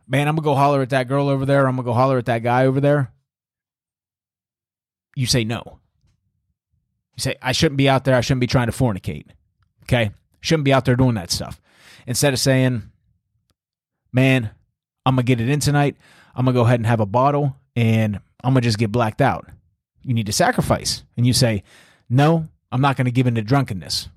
"Man, 0.06 0.28
I'm 0.28 0.36
gonna 0.36 0.44
go 0.44 0.54
holler 0.54 0.82
at 0.82 0.90
that 0.90 1.08
girl 1.08 1.28
over 1.28 1.44
there. 1.44 1.66
I'm 1.66 1.76
gonna 1.76 1.86
go 1.86 1.94
holler 1.94 2.18
at 2.18 2.26
that 2.26 2.42
guy 2.42 2.66
over 2.66 2.80
there." 2.80 3.12
You 5.14 5.26
say 5.26 5.44
no. 5.44 5.78
You 7.16 7.20
say, 7.22 7.36
I 7.42 7.52
shouldn't 7.52 7.76
be 7.76 7.88
out 7.88 8.04
there. 8.04 8.16
I 8.16 8.20
shouldn't 8.20 8.40
be 8.40 8.46
trying 8.46 8.70
to 8.70 8.72
fornicate. 8.72 9.26
Okay. 9.84 10.12
Shouldn't 10.40 10.64
be 10.64 10.72
out 10.72 10.84
there 10.84 10.96
doing 10.96 11.14
that 11.14 11.30
stuff. 11.30 11.60
Instead 12.06 12.32
of 12.32 12.40
saying, 12.40 12.82
man, 14.12 14.50
I'm 15.04 15.14
going 15.14 15.26
to 15.26 15.36
get 15.36 15.40
it 15.40 15.48
in 15.48 15.60
tonight. 15.60 15.96
I'm 16.34 16.44
going 16.44 16.54
to 16.54 16.60
go 16.60 16.64
ahead 16.64 16.80
and 16.80 16.86
have 16.86 17.00
a 17.00 17.06
bottle 17.06 17.56
and 17.76 18.18
I'm 18.42 18.54
going 18.54 18.62
to 18.62 18.68
just 18.68 18.78
get 18.78 18.90
blacked 18.90 19.20
out. 19.20 19.46
You 20.02 20.14
need 20.14 20.26
to 20.26 20.32
sacrifice. 20.32 21.04
And 21.16 21.26
you 21.26 21.32
say, 21.32 21.62
no, 22.08 22.48
I'm 22.70 22.80
not 22.80 22.96
going 22.96 23.04
to 23.04 23.12
give 23.12 23.26
in 23.26 23.34
to 23.36 23.42
drunkenness. 23.42 24.08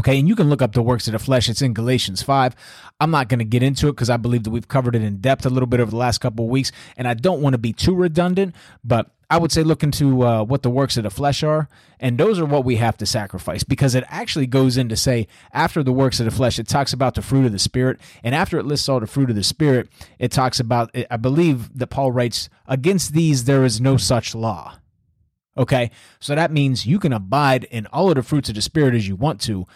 Okay, 0.00 0.18
and 0.18 0.26
you 0.26 0.34
can 0.34 0.48
look 0.48 0.60
up 0.60 0.72
the 0.72 0.82
works 0.82 1.06
of 1.06 1.12
the 1.12 1.18
flesh. 1.18 1.48
It's 1.48 1.62
in 1.62 1.72
Galatians 1.72 2.22
5. 2.22 2.56
I'm 3.00 3.10
not 3.12 3.28
going 3.28 3.38
to 3.38 3.44
get 3.44 3.62
into 3.62 3.88
it 3.88 3.92
because 3.92 4.10
I 4.10 4.16
believe 4.16 4.42
that 4.44 4.50
we've 4.50 4.66
covered 4.66 4.96
it 4.96 5.02
in 5.02 5.18
depth 5.18 5.46
a 5.46 5.50
little 5.50 5.68
bit 5.68 5.78
over 5.78 5.90
the 5.90 5.96
last 5.96 6.18
couple 6.18 6.44
of 6.44 6.50
weeks, 6.50 6.72
and 6.96 7.06
I 7.06 7.14
don't 7.14 7.40
want 7.40 7.54
to 7.54 7.58
be 7.58 7.72
too 7.72 7.94
redundant, 7.94 8.54
but 8.82 9.10
I 9.30 9.38
would 9.38 9.52
say 9.52 9.62
look 9.62 9.82
into 9.82 10.24
uh, 10.24 10.44
what 10.44 10.62
the 10.62 10.70
works 10.70 10.96
of 10.96 11.04
the 11.04 11.10
flesh 11.10 11.42
are, 11.42 11.68
and 11.98 12.18
those 12.18 12.38
are 12.38 12.44
what 12.44 12.64
we 12.64 12.76
have 12.76 12.96
to 12.98 13.06
sacrifice 13.06 13.64
because 13.64 13.94
it 13.94 14.04
actually 14.08 14.46
goes 14.46 14.76
in 14.76 14.88
to 14.90 14.96
say 14.96 15.26
after 15.52 15.82
the 15.82 15.92
works 15.92 16.20
of 16.20 16.26
the 16.26 16.30
flesh, 16.30 16.58
it 16.58 16.68
talks 16.68 16.92
about 16.92 17.14
the 17.14 17.22
fruit 17.22 17.46
of 17.46 17.52
the 17.52 17.58
spirit, 17.58 17.98
and 18.22 18.34
after 18.34 18.58
it 18.58 18.64
lists 18.64 18.88
all 18.88 19.00
the 19.00 19.06
fruit 19.06 19.30
of 19.30 19.36
the 19.36 19.44
spirit, 19.44 19.88
it 20.18 20.30
talks 20.30 20.60
about 20.60 20.94
I 21.10 21.16
believe 21.16 21.76
that 21.78 21.88
Paul 21.88 22.12
writes, 22.12 22.48
"Against 22.66 23.12
these 23.12 23.44
there 23.44 23.64
is 23.64 23.80
no 23.80 23.96
such 23.96 24.34
law." 24.34 24.74
Okay, 25.56 25.90
so 26.18 26.34
that 26.34 26.50
means 26.50 26.86
you 26.86 26.98
can 26.98 27.12
abide 27.12 27.64
in 27.64 27.86
all 27.86 28.08
of 28.08 28.16
the 28.16 28.22
fruits 28.22 28.48
of 28.48 28.56
the 28.56 28.62
spirit 28.62 28.94
as 28.94 29.06
you 29.06 29.14
want 29.14 29.40
to, 29.42 29.66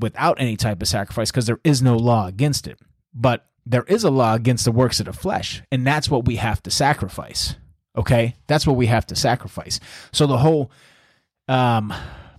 without 0.00 0.40
any 0.40 0.56
type 0.56 0.82
of 0.82 0.88
sacrifice, 0.88 1.30
because 1.30 1.46
there 1.46 1.60
is 1.64 1.82
no 1.82 1.96
law 1.96 2.26
against 2.26 2.66
it. 2.66 2.78
But 3.14 3.46
there 3.64 3.84
is 3.84 4.02
a 4.02 4.10
law 4.10 4.34
against 4.34 4.64
the 4.64 4.72
works 4.72 4.98
of 5.00 5.06
the 5.06 5.12
flesh, 5.12 5.62
and 5.70 5.86
that's 5.86 6.10
what 6.10 6.24
we 6.24 6.36
have 6.36 6.62
to 6.64 6.70
sacrifice. 6.70 7.54
Okay, 7.96 8.36
that's 8.46 8.66
what 8.66 8.76
we 8.76 8.86
have 8.86 9.06
to 9.06 9.16
sacrifice. 9.16 9.80
So 10.12 10.26
the 10.26 10.38
whole, 10.38 10.70
um, 11.48 11.92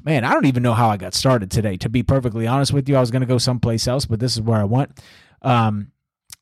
man, 0.03 0.23
I 0.23 0.33
don't 0.33 0.45
even 0.45 0.63
know 0.63 0.73
how 0.73 0.89
I 0.89 0.97
got 0.97 1.13
started 1.13 1.51
today. 1.51 1.77
To 1.77 1.89
be 1.89 2.03
perfectly 2.03 2.47
honest 2.47 2.73
with 2.73 2.87
you, 2.87 2.95
I 2.95 3.01
was 3.01 3.11
going 3.11 3.21
to 3.21 3.27
go 3.27 3.37
someplace 3.37 3.87
else, 3.87 4.05
but 4.05 4.19
this 4.19 4.35
is 4.35 4.41
where 4.41 4.59
I 4.59 4.63
went. 4.63 4.99
Um, 5.41 5.91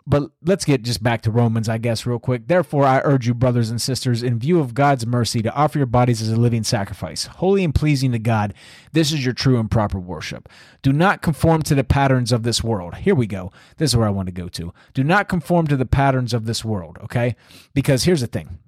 but 0.08 0.32
let's 0.42 0.64
get 0.64 0.84
just 0.84 1.04
back 1.04 1.22
to 1.24 1.32
Romans, 1.32 1.68
I 1.68 1.78
guess, 1.78 2.06
real 2.06 2.18
quick. 2.18 2.48
Therefore, 2.48 2.86
I 2.86 3.02
urge 3.04 3.28
you, 3.28 3.34
brothers 3.34 3.70
and 3.70 3.82
sisters, 3.82 4.24
in 4.24 4.40
view 4.40 4.60
of 4.60 4.74
God's 4.74 5.06
mercy, 5.06 5.42
to 5.42 5.54
offer 5.54 5.78
your 5.78 5.86
bodies 5.86 6.22
as 6.22 6.30
a 6.30 6.38
living 6.38 6.64
sacrifice, 6.64 7.26
holy 7.26 7.64
and 7.66 7.76
pleasing 7.76 8.14
to 8.14 8.20
God. 8.20 8.54
This 8.94 9.12
is 9.12 9.26
your 9.26 9.34
true 9.34 9.60
and 9.60 9.70
proper 9.70 10.00
worship. 10.00 10.48
Do 10.82 10.94
not 10.94 11.22
conform 11.22 11.62
to 11.64 11.76
the 11.76 11.84
patterns 11.84 12.32
of 12.32 12.44
this 12.44 12.64
world. 12.64 12.96
Here 12.96 13.16
we 13.16 13.28
go. 13.28 13.52
This 13.76 13.92
is 13.92 13.98
where 13.98 14.08
I 14.08 14.12
want 14.12 14.28
to 14.28 14.32
go 14.32 14.48
to. 14.48 14.74
Do 14.94 15.04
not 15.04 15.28
conform 15.28 15.68
to 15.68 15.76
the 15.76 15.86
patterns 15.86 16.34
of 16.34 16.46
this 16.46 16.64
world, 16.64 16.98
okay? 17.04 17.36
Because 17.74 18.06
here's 18.06 18.22
the 18.22 18.28
thing 18.28 18.60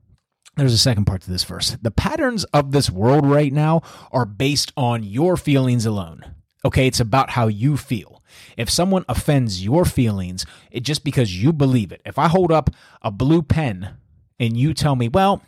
there's 0.58 0.74
a 0.74 0.78
second 0.78 1.06
part 1.06 1.22
to 1.22 1.32
this 1.32 1.46
verse. 1.46 1.78
The 1.82 1.90
patterns 1.90 2.44
of 2.46 2.74
this 2.74 2.90
world 2.90 3.26
right 3.26 3.54
now 3.54 3.82
are 4.12 4.26
based 4.26 4.74
on 4.76 5.04
your 5.04 5.38
feelings 5.38 5.86
alone. 5.86 6.36
Okay, 6.66 6.86
it's 6.86 7.00
about 7.00 7.30
how 7.30 7.48
you 7.48 7.78
feel. 7.78 8.19
If 8.58 8.70
someone 8.70 9.06
offends 9.08 9.64
your 9.64 9.86
feelings, 9.86 10.46
it 10.72 10.82
just 10.82 11.04
because 11.04 11.42
you 11.42 11.54
believe 11.54 11.92
it. 11.92 12.02
If 12.06 12.18
I 12.18 12.28
hold 12.28 12.52
up 12.52 12.70
a 13.02 13.12
blue 13.12 13.42
pen 13.42 13.98
and 14.40 14.58
you 14.58 14.74
tell 14.74 14.96
me, 14.96 15.08
"Well, 15.08 15.42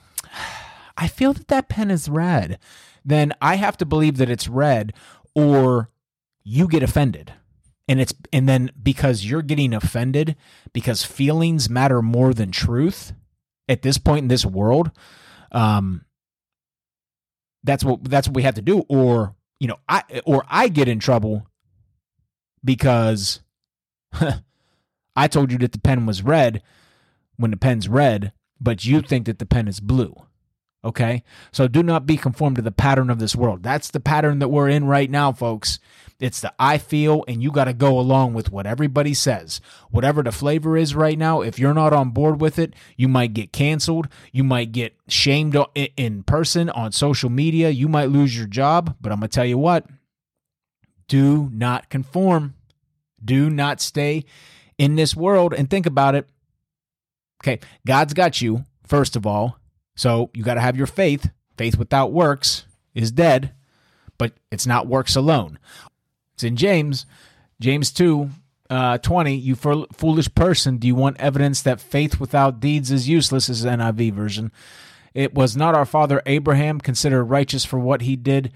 I 0.97 1.07
feel 1.07 1.33
that 1.33 1.47
that 1.47 1.69
pen 1.69 1.91
is 1.91 2.09
red," 2.09 2.59
then 3.03 3.33
I 3.41 3.55
have 3.55 3.77
to 3.77 3.85
believe 3.85 4.17
that 4.17 4.29
it's 4.29 4.47
red 4.47 4.93
or 5.33 5.89
you 6.43 6.67
get 6.67 6.83
offended. 6.83 7.33
And 7.87 7.99
it's 7.99 8.13
and 8.31 8.47
then 8.47 8.71
because 8.81 9.25
you're 9.25 9.41
getting 9.41 9.73
offended 9.73 10.35
because 10.71 11.03
feelings 11.03 11.69
matter 11.69 12.01
more 12.01 12.33
than 12.33 12.51
truth 12.51 13.13
at 13.67 13.81
this 13.81 13.97
point 13.97 14.23
in 14.23 14.27
this 14.27 14.45
world, 14.45 14.91
um 15.51 16.05
that's 17.63 17.83
what 17.83 18.03
that's 18.03 18.27
what 18.27 18.35
we 18.35 18.43
have 18.43 18.55
to 18.55 18.61
do 18.61 18.85
or 18.87 19.35
you 19.59 19.67
know, 19.67 19.77
I 19.87 20.03
or 20.25 20.43
I 20.49 20.69
get 20.69 20.87
in 20.87 20.99
trouble 20.99 21.47
because 22.63 23.41
I 25.15 25.27
told 25.27 25.51
you 25.51 25.57
that 25.59 25.71
the 25.71 25.79
pen 25.79 26.05
was 26.05 26.23
red 26.23 26.61
when 27.37 27.51
the 27.51 27.57
pen's 27.57 27.87
red, 27.87 28.33
but 28.59 28.85
you 28.85 29.01
think 29.01 29.25
that 29.25 29.39
the 29.39 29.45
pen 29.45 29.67
is 29.67 29.79
blue. 29.79 30.15
Okay? 30.83 31.23
So 31.51 31.67
do 31.67 31.83
not 31.83 32.05
be 32.05 32.17
conformed 32.17 32.55
to 32.55 32.61
the 32.61 32.71
pattern 32.71 33.09
of 33.09 33.19
this 33.19 33.35
world. 33.35 33.61
That's 33.61 33.91
the 33.91 33.99
pattern 33.99 34.39
that 34.39 34.47
we're 34.47 34.69
in 34.69 34.85
right 34.85 35.09
now, 35.09 35.31
folks. 35.31 35.79
It's 36.19 36.39
the 36.39 36.53
I 36.59 36.77
feel, 36.77 37.23
and 37.27 37.41
you 37.41 37.51
got 37.51 37.65
to 37.65 37.73
go 37.73 37.99
along 37.99 38.33
with 38.33 38.51
what 38.51 38.67
everybody 38.67 39.13
says. 39.13 39.59
Whatever 39.89 40.21
the 40.21 40.31
flavor 40.31 40.77
is 40.77 40.93
right 40.95 41.17
now, 41.17 41.41
if 41.41 41.57
you're 41.57 41.73
not 41.73 41.93
on 41.93 42.11
board 42.11 42.39
with 42.39 42.59
it, 42.59 42.75
you 42.95 43.07
might 43.07 43.33
get 43.33 43.51
canceled. 43.51 44.07
You 44.31 44.43
might 44.43 44.71
get 44.71 44.95
shamed 45.07 45.57
in 45.75 46.23
person 46.23 46.69
on 46.69 46.91
social 46.91 47.29
media. 47.29 47.69
You 47.71 47.87
might 47.87 48.09
lose 48.09 48.37
your 48.37 48.47
job. 48.47 48.95
But 49.01 49.11
I'm 49.11 49.19
going 49.19 49.29
to 49.29 49.35
tell 49.35 49.45
you 49.45 49.57
what 49.57 49.85
do 51.11 51.49
not 51.51 51.89
conform. 51.89 52.55
Do 53.23 53.49
not 53.49 53.81
stay 53.81 54.23
in 54.77 54.95
this 54.95 55.13
world 55.13 55.53
and 55.53 55.69
think 55.69 55.85
about 55.85 56.15
it. 56.15 56.29
Okay, 57.43 57.59
God's 57.85 58.13
got 58.13 58.41
you, 58.41 58.63
first 58.87 59.17
of 59.17 59.27
all. 59.27 59.57
So 59.97 60.29
you 60.33 60.41
got 60.41 60.53
to 60.53 60.61
have 60.61 60.77
your 60.77 60.87
faith. 60.87 61.29
Faith 61.57 61.77
without 61.77 62.13
works 62.13 62.65
is 62.95 63.11
dead, 63.11 63.51
but 64.17 64.31
it's 64.53 64.65
not 64.65 64.87
works 64.87 65.17
alone. 65.17 65.59
It's 66.35 66.45
in 66.45 66.55
James, 66.55 67.05
James 67.59 67.91
2, 67.91 68.29
uh, 68.69 68.97
20. 68.99 69.35
You 69.35 69.55
foolish 69.55 70.33
person, 70.33 70.77
do 70.77 70.87
you 70.87 70.95
want 70.95 71.19
evidence 71.19 71.61
that 71.63 71.81
faith 71.81 72.21
without 72.21 72.61
deeds 72.61 72.89
is 72.89 73.09
useless? 73.09 73.47
This 73.47 73.59
is 73.59 73.65
NIV 73.65 74.13
version. 74.13 74.53
It 75.13 75.33
was 75.33 75.57
not 75.57 75.75
our 75.75 75.85
father 75.85 76.21
Abraham 76.25 76.79
considered 76.79 77.25
righteous 77.25 77.65
for 77.65 77.77
what 77.77 78.03
he 78.03 78.15
did 78.15 78.53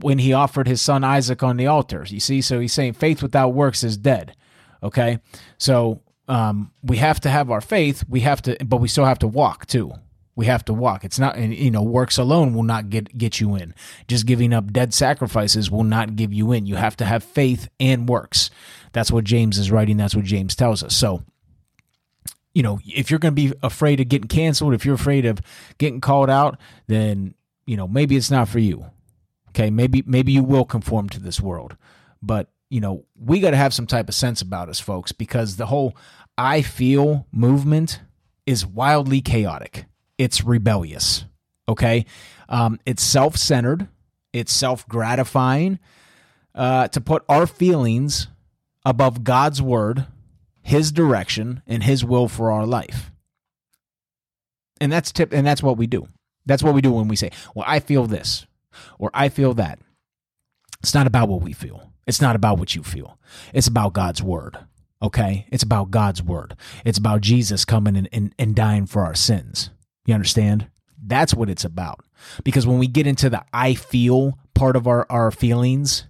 when 0.00 0.18
he 0.18 0.32
offered 0.32 0.68
his 0.68 0.82
son 0.82 1.04
Isaac 1.04 1.42
on 1.42 1.56
the 1.56 1.66
altar. 1.66 2.04
You 2.08 2.20
see, 2.20 2.40
so 2.40 2.60
he's 2.60 2.72
saying 2.72 2.94
faith 2.94 3.22
without 3.22 3.50
works 3.50 3.84
is 3.84 3.96
dead. 3.96 4.34
Okay, 4.82 5.18
so 5.58 6.02
um, 6.28 6.72
we 6.82 6.98
have 6.98 7.20
to 7.20 7.30
have 7.30 7.50
our 7.50 7.60
faith. 7.60 8.04
We 8.08 8.20
have 8.20 8.42
to, 8.42 8.56
but 8.64 8.78
we 8.78 8.88
still 8.88 9.04
have 9.04 9.18
to 9.20 9.28
walk 9.28 9.66
too. 9.66 9.92
We 10.34 10.46
have 10.46 10.64
to 10.66 10.74
walk. 10.74 11.02
It's 11.02 11.18
not, 11.18 11.38
you 11.38 11.70
know, 11.70 11.82
works 11.82 12.18
alone 12.18 12.52
will 12.52 12.62
not 12.62 12.90
get 12.90 13.16
get 13.16 13.40
you 13.40 13.54
in. 13.56 13.74
Just 14.06 14.26
giving 14.26 14.52
up 14.52 14.70
dead 14.70 14.92
sacrifices 14.92 15.70
will 15.70 15.84
not 15.84 16.14
give 16.14 16.32
you 16.32 16.52
in. 16.52 16.66
You 16.66 16.76
have 16.76 16.96
to 16.98 17.06
have 17.06 17.24
faith 17.24 17.68
and 17.80 18.06
works. 18.08 18.50
That's 18.92 19.10
what 19.10 19.24
James 19.24 19.56
is 19.56 19.70
writing. 19.70 19.96
That's 19.96 20.14
what 20.14 20.26
James 20.26 20.54
tells 20.54 20.82
us. 20.82 20.94
So, 20.94 21.22
you 22.54 22.62
know, 22.62 22.80
if 22.84 23.10
you're 23.10 23.18
going 23.18 23.34
to 23.34 23.48
be 23.48 23.54
afraid 23.62 24.00
of 24.00 24.08
getting 24.08 24.28
canceled, 24.28 24.74
if 24.74 24.84
you're 24.84 24.94
afraid 24.94 25.24
of 25.24 25.40
getting 25.78 26.02
called 26.02 26.28
out, 26.28 26.58
then 26.86 27.34
you 27.66 27.78
know 27.78 27.88
maybe 27.88 28.14
it's 28.14 28.30
not 28.30 28.48
for 28.48 28.58
you. 28.58 28.84
Okay, 29.56 29.70
maybe 29.70 30.02
maybe 30.06 30.32
you 30.32 30.44
will 30.44 30.64
conform 30.66 31.08
to 31.08 31.20
this 31.20 31.40
world, 31.40 31.76
but 32.20 32.50
you 32.68 32.80
know 32.80 33.06
we 33.18 33.40
got 33.40 33.50
to 33.50 33.56
have 33.56 33.72
some 33.72 33.86
type 33.86 34.08
of 34.08 34.14
sense 34.14 34.42
about 34.42 34.68
us, 34.68 34.80
folks, 34.80 35.12
because 35.12 35.56
the 35.56 35.66
whole 35.66 35.96
I 36.36 36.60
feel 36.62 37.26
movement 37.32 38.00
is 38.44 38.66
wildly 38.66 39.20
chaotic 39.20 39.86
it's 40.18 40.44
rebellious. 40.44 41.24
Okay. 41.68 42.06
Um, 42.48 42.78
it's 42.86 43.02
self 43.02 43.36
centered, 43.36 43.88
it's 44.32 44.52
self 44.52 44.86
gratifying 44.88 45.78
uh, 46.54 46.88
to 46.88 47.00
put 47.00 47.24
our 47.28 47.46
feelings 47.46 48.28
above 48.84 49.24
God's 49.24 49.60
word, 49.60 50.06
his 50.62 50.92
direction, 50.92 51.62
and 51.66 51.82
his 51.82 52.04
will 52.04 52.28
for 52.28 52.50
our 52.50 52.66
life. 52.66 53.10
And 54.80 54.92
that's 54.92 55.10
tip 55.12 55.32
and 55.32 55.46
that's 55.46 55.62
what 55.62 55.76
we 55.76 55.86
do. 55.86 56.06
That's 56.44 56.62
what 56.62 56.74
we 56.74 56.80
do 56.80 56.92
when 56.92 57.08
we 57.08 57.16
say, 57.16 57.30
Well, 57.54 57.64
I 57.66 57.80
feel 57.80 58.06
this 58.06 58.46
or 58.98 59.10
I 59.14 59.28
feel 59.28 59.54
that. 59.54 59.78
It's 60.80 60.94
not 60.94 61.06
about 61.06 61.28
what 61.28 61.42
we 61.42 61.52
feel. 61.52 61.92
It's 62.06 62.20
not 62.20 62.36
about 62.36 62.58
what 62.58 62.74
you 62.74 62.82
feel. 62.82 63.18
It's 63.52 63.66
about 63.66 63.92
God's 63.92 64.22
word. 64.22 64.58
Okay? 65.02 65.46
It's 65.50 65.62
about 65.62 65.90
God's 65.90 66.22
word. 66.22 66.56
It's 66.84 66.98
about 66.98 67.20
Jesus 67.20 67.64
coming 67.64 67.96
and, 67.96 68.08
and, 68.12 68.34
and 68.38 68.54
dying 68.54 68.86
for 68.86 69.04
our 69.04 69.14
sins. 69.14 69.70
You 70.06 70.14
understand? 70.14 70.68
That's 71.04 71.34
what 71.34 71.50
it's 71.50 71.64
about. 71.64 72.04
Because 72.44 72.66
when 72.66 72.78
we 72.78 72.86
get 72.86 73.06
into 73.06 73.28
the 73.28 73.44
I 73.52 73.74
feel 73.74 74.38
part 74.54 74.76
of 74.76 74.86
our, 74.86 75.06
our 75.10 75.30
feelings, 75.30 76.06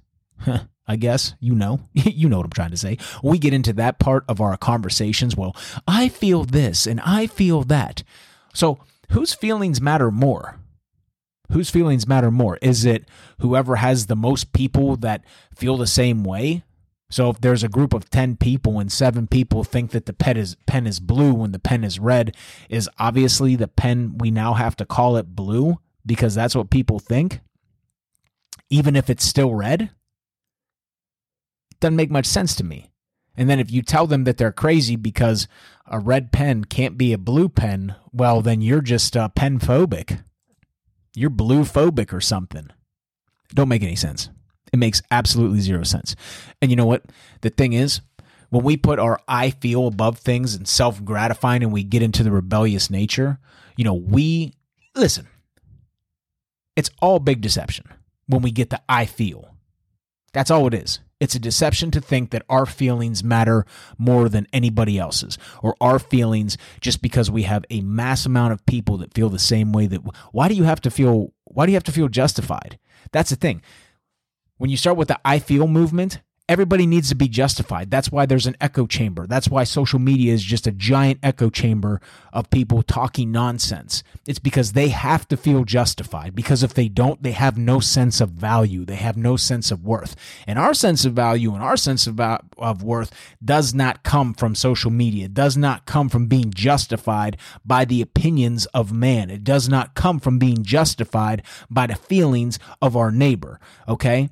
I 0.89 0.97
guess, 0.97 1.35
you 1.41 1.55
know, 1.55 1.81
you 1.93 2.29
know 2.29 2.37
what 2.39 2.47
I'm 2.47 2.51
trying 2.51 2.71
to 2.71 2.77
say. 2.77 2.99
When 3.23 3.33
we 3.33 3.39
get 3.39 3.55
into 3.55 3.73
that 3.75 3.99
part 3.99 4.25
of 4.29 4.41
our 4.41 4.57
conversations, 4.57 5.37
well, 5.37 5.57
I 5.89 6.09
feel 6.09 6.45
this 6.45 6.87
and 6.87 7.01
I 7.01 7.27
feel 7.27 7.63
that. 7.65 8.03
So 8.55 8.79
whose 9.11 9.35
feelings 9.35 9.81
matter 9.81 10.11
more? 10.11 10.59
Whose 11.53 11.71
feelings 11.71 12.07
matter 12.07 12.31
more? 12.31 12.59
Is 12.63 12.85
it 12.85 13.09
whoever 13.41 13.77
has 13.77 14.07
the 14.07 14.17
most 14.17 14.53
people 14.53 14.97
that 14.99 15.25
feel 15.55 15.77
the 15.77 15.87
same 15.87 16.25
way? 16.25 16.65
So 17.09 17.31
if 17.31 17.41
there's 17.41 17.63
a 17.63 17.69
group 17.69 17.95
of 17.95 18.11
10 18.11 18.37
people 18.37 18.81
and 18.81 18.91
7 18.91 19.29
people 19.29 19.63
think 19.63 19.93
that 19.93 20.07
the 20.07 20.13
pen 20.13 20.37
is 20.37 20.57
pen 20.67 20.87
is 20.89 20.99
blue 20.99 21.35
when 21.35 21.53
the 21.53 21.61
pen 21.61 21.85
is 21.85 22.01
red, 22.01 22.35
is 22.69 22.91
obviously 22.99 23.55
the 23.55 23.69
pen 23.69 24.19
we 24.19 24.31
now 24.33 24.55
have 24.55 24.75
to 24.77 24.85
call 24.85 25.17
it 25.17 25.37
blue 25.37 25.79
because 26.05 26.35
that's 26.35 26.57
what 26.57 26.71
people 26.71 26.99
think 26.99 27.41
even 28.71 28.97
if 28.97 29.09
it's 29.09 29.25
still 29.25 29.55
red? 29.55 29.83
It 29.83 31.81
doesn't 31.81 31.97
make 31.97 32.11
much 32.11 32.27
sense 32.27 32.55
to 32.57 32.65
me. 32.65 32.91
And 33.37 33.51
then 33.51 33.61
if 33.61 33.71
you 33.71 33.83
tell 33.83 34.07
them 34.07 34.25
that 34.25 34.39
they're 34.39 34.53
crazy 34.53 34.97
because 34.97 35.47
a 35.87 35.99
red 35.99 36.33
pen 36.33 36.65
can't 36.65 36.97
be 36.97 37.13
a 37.13 37.19
blue 37.19 37.49
pen, 37.49 37.95
well, 38.13 38.41
then 38.41 38.63
you're 38.63 38.81
just 38.81 39.17
uh, 39.17 39.29
pen 39.29 39.59
phobic. 39.59 40.23
You're 41.17 41.31
blue 41.31 41.63
phobic 41.63 42.13
or 42.13 42.21
something. 42.21 42.69
Don't 43.55 43.69
make 43.69 43.83
any 43.83 43.97
sense. 43.97 44.29
It 44.73 44.79
makes 44.79 45.01
absolutely 45.11 45.61
zero 45.61 45.83
sense. 45.83 46.15
And 46.61 46.71
you 46.71 46.77
know 46.77 46.85
what? 46.85 47.05
The 47.41 47.49
thing 47.49 47.73
is, 47.73 48.03
when 48.51 48.63
we 48.63 48.77
put 48.77 48.99
our 48.99 49.19
I 49.27 49.51
feel 49.51 49.87
above 49.87 50.19
things 50.19 50.55
and 50.55 50.69
self 50.69 51.03
gratifying 51.03 51.63
and 51.63 51.73
we 51.73 51.85
get 51.85 52.03
into 52.03 52.23
the 52.23 52.31
rebellious 52.31 52.91
nature, 52.91 53.39
you 53.77 53.85
know, 53.85 53.95
we 53.95 54.55
listen, 54.95 55.27
it's 56.77 56.91
all 57.01 57.19
big 57.19 57.41
deception 57.41 57.87
when 58.27 58.43
we 58.43 58.51
get 58.51 58.69
the 58.69 58.83
I 58.87 59.07
feel. 59.07 59.55
That's 60.35 60.51
all 60.51 60.67
it 60.67 60.75
is. 60.75 61.01
It's 61.19 61.35
a 61.35 61.39
deception 61.39 61.91
to 61.93 62.01
think 62.01 62.31
that 62.31 62.45
our 62.49 62.67
feelings 62.67 63.25
matter 63.25 63.65
more 63.97 64.29
than 64.29 64.47
anybody 64.53 64.99
else's, 64.99 65.39
or 65.63 65.75
our 65.81 65.99
feelings 65.99 66.59
just 66.81 67.01
because 67.01 67.31
we 67.31 67.45
have 67.45 67.65
a 67.71 67.81
mass 67.81 68.27
amount 68.27 68.53
of 68.53 68.67
people 68.67 68.99
that 68.99 69.15
feel 69.15 69.31
the 69.31 69.39
same 69.39 69.73
way 69.73 69.87
that 69.87 70.03
why 70.33 70.49
do 70.49 70.55
you 70.55 70.65
have 70.65 70.81
to 70.83 70.91
feel 70.91 71.33
why 71.45 71.65
do 71.65 71.73
you 71.73 71.77
have 71.77 71.85
to 71.85 71.93
feel 71.93 72.09
justified? 72.09 72.79
That's 73.13 73.31
the 73.31 73.37
thing. 73.37 73.63
When 74.59 74.69
you 74.69 74.77
start 74.77 74.97
with 74.99 75.09
the 75.09 75.19
I 75.25 75.39
feel 75.39 75.67
movement, 75.67 76.21
everybody 76.49 76.87
needs 76.87 77.09
to 77.09 77.15
be 77.15 77.29
justified. 77.29 77.91
That's 77.91 78.13
why 78.13 78.25
there's 78.27 78.47
an 78.47 78.57
echo 78.61 78.87
chamber. 78.87 79.27
That's 79.27 79.49
why 79.49 79.65
social 79.65 79.99
media 79.99 80.33
is 80.33 80.43
just 80.43 80.67
a 80.67 80.73
giant 80.73 81.19
echo 81.23 81.51
chamber 81.51 82.01
of 82.33 82.51
people 82.51 82.83
talking 82.83 83.33
nonsense. 83.33 84.05
It's 84.27 84.39
because 84.39 84.73
they 84.73 84.89
have 84.89 85.27
to 85.29 85.37
feel 85.37 85.65
justified. 85.65 86.35
Because 86.35 86.63
if 86.63 86.75
they 86.75 86.89
don't, 86.89 87.23
they 87.23 87.33
have 87.33 87.59
no 87.59 87.81
sense 87.81 88.21
of 88.21 88.31
value. 88.31 88.85
They 88.85 88.97
have 88.97 89.17
no 89.17 89.37
sense 89.37 89.71
of 89.73 89.85
worth. 89.85 90.15
And 90.47 90.59
our 90.59 90.75
sense 90.75 91.05
of 91.05 91.15
value 91.15 91.53
and 91.53 91.63
our 91.63 91.77
sense 91.77 92.07
of, 92.07 92.21
of 92.21 92.83
worth 92.83 93.13
does 93.45 93.75
not 93.75 94.05
come 94.05 94.33
from 94.33 94.55
social 94.55 94.91
media. 94.91 95.25
It 95.25 95.35
does 95.35 95.57
not 95.57 95.85
come 95.85 96.09
from 96.09 96.27
being 96.27 96.53
justified 96.53 97.39
by 97.65 97.85
the 97.85 98.01
opinions 98.01 98.67
of 98.67 98.93
man. 98.93 99.31
It 99.31 99.43
does 99.43 99.69
not 99.69 99.95
come 99.95 100.21
from 100.21 100.39
being 100.39 100.63
justified 100.63 101.43
by 101.69 101.89
the 101.89 101.97
feelings 101.97 102.61
of 102.81 102.97
our 102.97 103.11
neighbor. 103.11 103.59
Okay? 103.89 104.31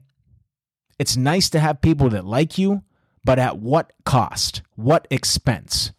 It's 0.98 1.16
nice 1.16 1.50
to 1.50 1.60
have 1.60 1.80
people 1.80 2.08
that 2.10 2.24
like 2.24 2.58
you, 2.58 2.82
but 3.24 3.38
at 3.38 3.58
what 3.58 3.92
cost? 4.04 4.62
What 4.76 5.06
expense? 5.10 5.92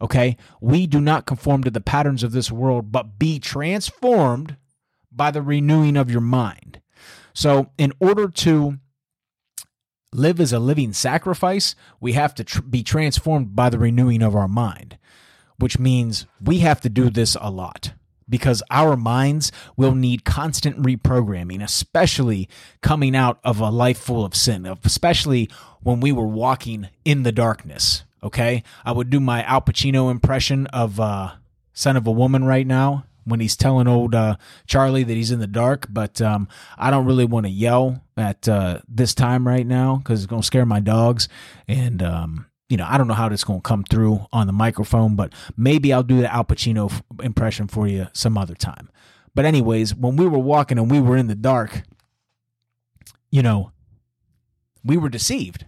Okay? 0.00 0.36
We 0.60 0.86
do 0.86 1.00
not 1.00 1.26
conform 1.26 1.64
to 1.64 1.70
the 1.70 1.80
patterns 1.80 2.22
of 2.22 2.32
this 2.32 2.50
world, 2.50 2.90
but 2.90 3.18
be 3.18 3.38
transformed 3.38 4.56
by 5.12 5.30
the 5.30 5.42
renewing 5.42 5.96
of 5.96 6.10
your 6.10 6.20
mind. 6.20 6.80
So, 7.32 7.70
in 7.78 7.92
order 8.00 8.28
to 8.28 8.78
live 10.12 10.40
as 10.40 10.52
a 10.52 10.58
living 10.58 10.92
sacrifice, 10.92 11.74
we 12.00 12.14
have 12.14 12.34
to 12.34 12.44
tr- 12.44 12.62
be 12.62 12.82
transformed 12.82 13.54
by 13.54 13.70
the 13.70 13.78
renewing 13.78 14.22
of 14.22 14.34
our 14.34 14.48
mind, 14.48 14.98
which 15.58 15.78
means 15.78 16.26
we 16.40 16.58
have 16.58 16.80
to 16.80 16.88
do 16.88 17.10
this 17.10 17.36
a 17.40 17.50
lot 17.50 17.92
because 18.30 18.62
our 18.70 18.96
minds 18.96 19.52
will 19.76 19.94
need 19.94 20.24
constant 20.24 20.80
reprogramming, 20.80 21.62
especially 21.62 22.48
coming 22.80 23.14
out 23.14 23.40
of 23.44 23.60
a 23.60 23.70
life 23.70 23.98
full 23.98 24.24
of 24.24 24.34
sin, 24.34 24.66
especially 24.84 25.50
when 25.82 26.00
we 26.00 26.12
were 26.12 26.26
walking 26.26 26.88
in 27.04 27.24
the 27.24 27.32
darkness. 27.32 28.04
Okay. 28.22 28.62
I 28.84 28.92
would 28.92 29.10
do 29.10 29.20
my 29.20 29.42
Al 29.44 29.62
Pacino 29.62 30.10
impression 30.10 30.66
of 30.68 31.00
uh, 31.00 31.32
Scent 31.72 31.98
of 31.98 32.06
a 32.06 32.12
Woman 32.12 32.44
right 32.44 32.66
now 32.66 33.04
when 33.24 33.40
he's 33.40 33.56
telling 33.56 33.86
old 33.86 34.14
uh, 34.14 34.36
Charlie 34.66 35.04
that 35.04 35.14
he's 35.14 35.30
in 35.30 35.40
the 35.40 35.46
dark, 35.46 35.86
but 35.90 36.20
um, 36.20 36.48
I 36.76 36.90
don't 36.90 37.06
really 37.06 37.24
want 37.24 37.46
to 37.46 37.52
yell 37.52 38.02
at 38.16 38.48
uh, 38.48 38.80
this 38.88 39.14
time 39.14 39.46
right 39.46 39.66
now 39.66 39.96
because 39.96 40.20
it's 40.20 40.30
going 40.30 40.42
to 40.42 40.46
scare 40.46 40.66
my 40.66 40.80
dogs. 40.80 41.28
And, 41.68 42.02
um, 42.02 42.46
you 42.70 42.76
know, 42.76 42.86
I 42.88 42.96
don't 42.96 43.08
know 43.08 43.14
how 43.14 43.28
this 43.28 43.44
going 43.44 43.60
to 43.60 43.68
come 43.68 43.82
through 43.82 44.26
on 44.32 44.46
the 44.46 44.52
microphone, 44.52 45.16
but 45.16 45.34
maybe 45.56 45.92
I'll 45.92 46.04
do 46.04 46.20
the 46.20 46.32
Al 46.32 46.44
Pacino 46.44 46.90
f- 46.90 47.02
impression 47.22 47.66
for 47.66 47.88
you 47.88 48.06
some 48.12 48.38
other 48.38 48.54
time. 48.54 48.88
But, 49.34 49.44
anyways, 49.44 49.94
when 49.94 50.16
we 50.16 50.26
were 50.26 50.38
walking 50.38 50.78
and 50.78 50.88
we 50.90 51.00
were 51.00 51.16
in 51.16 51.26
the 51.26 51.34
dark, 51.34 51.82
you 53.30 53.42
know, 53.42 53.72
we 54.84 54.96
were 54.96 55.08
deceived. 55.08 55.66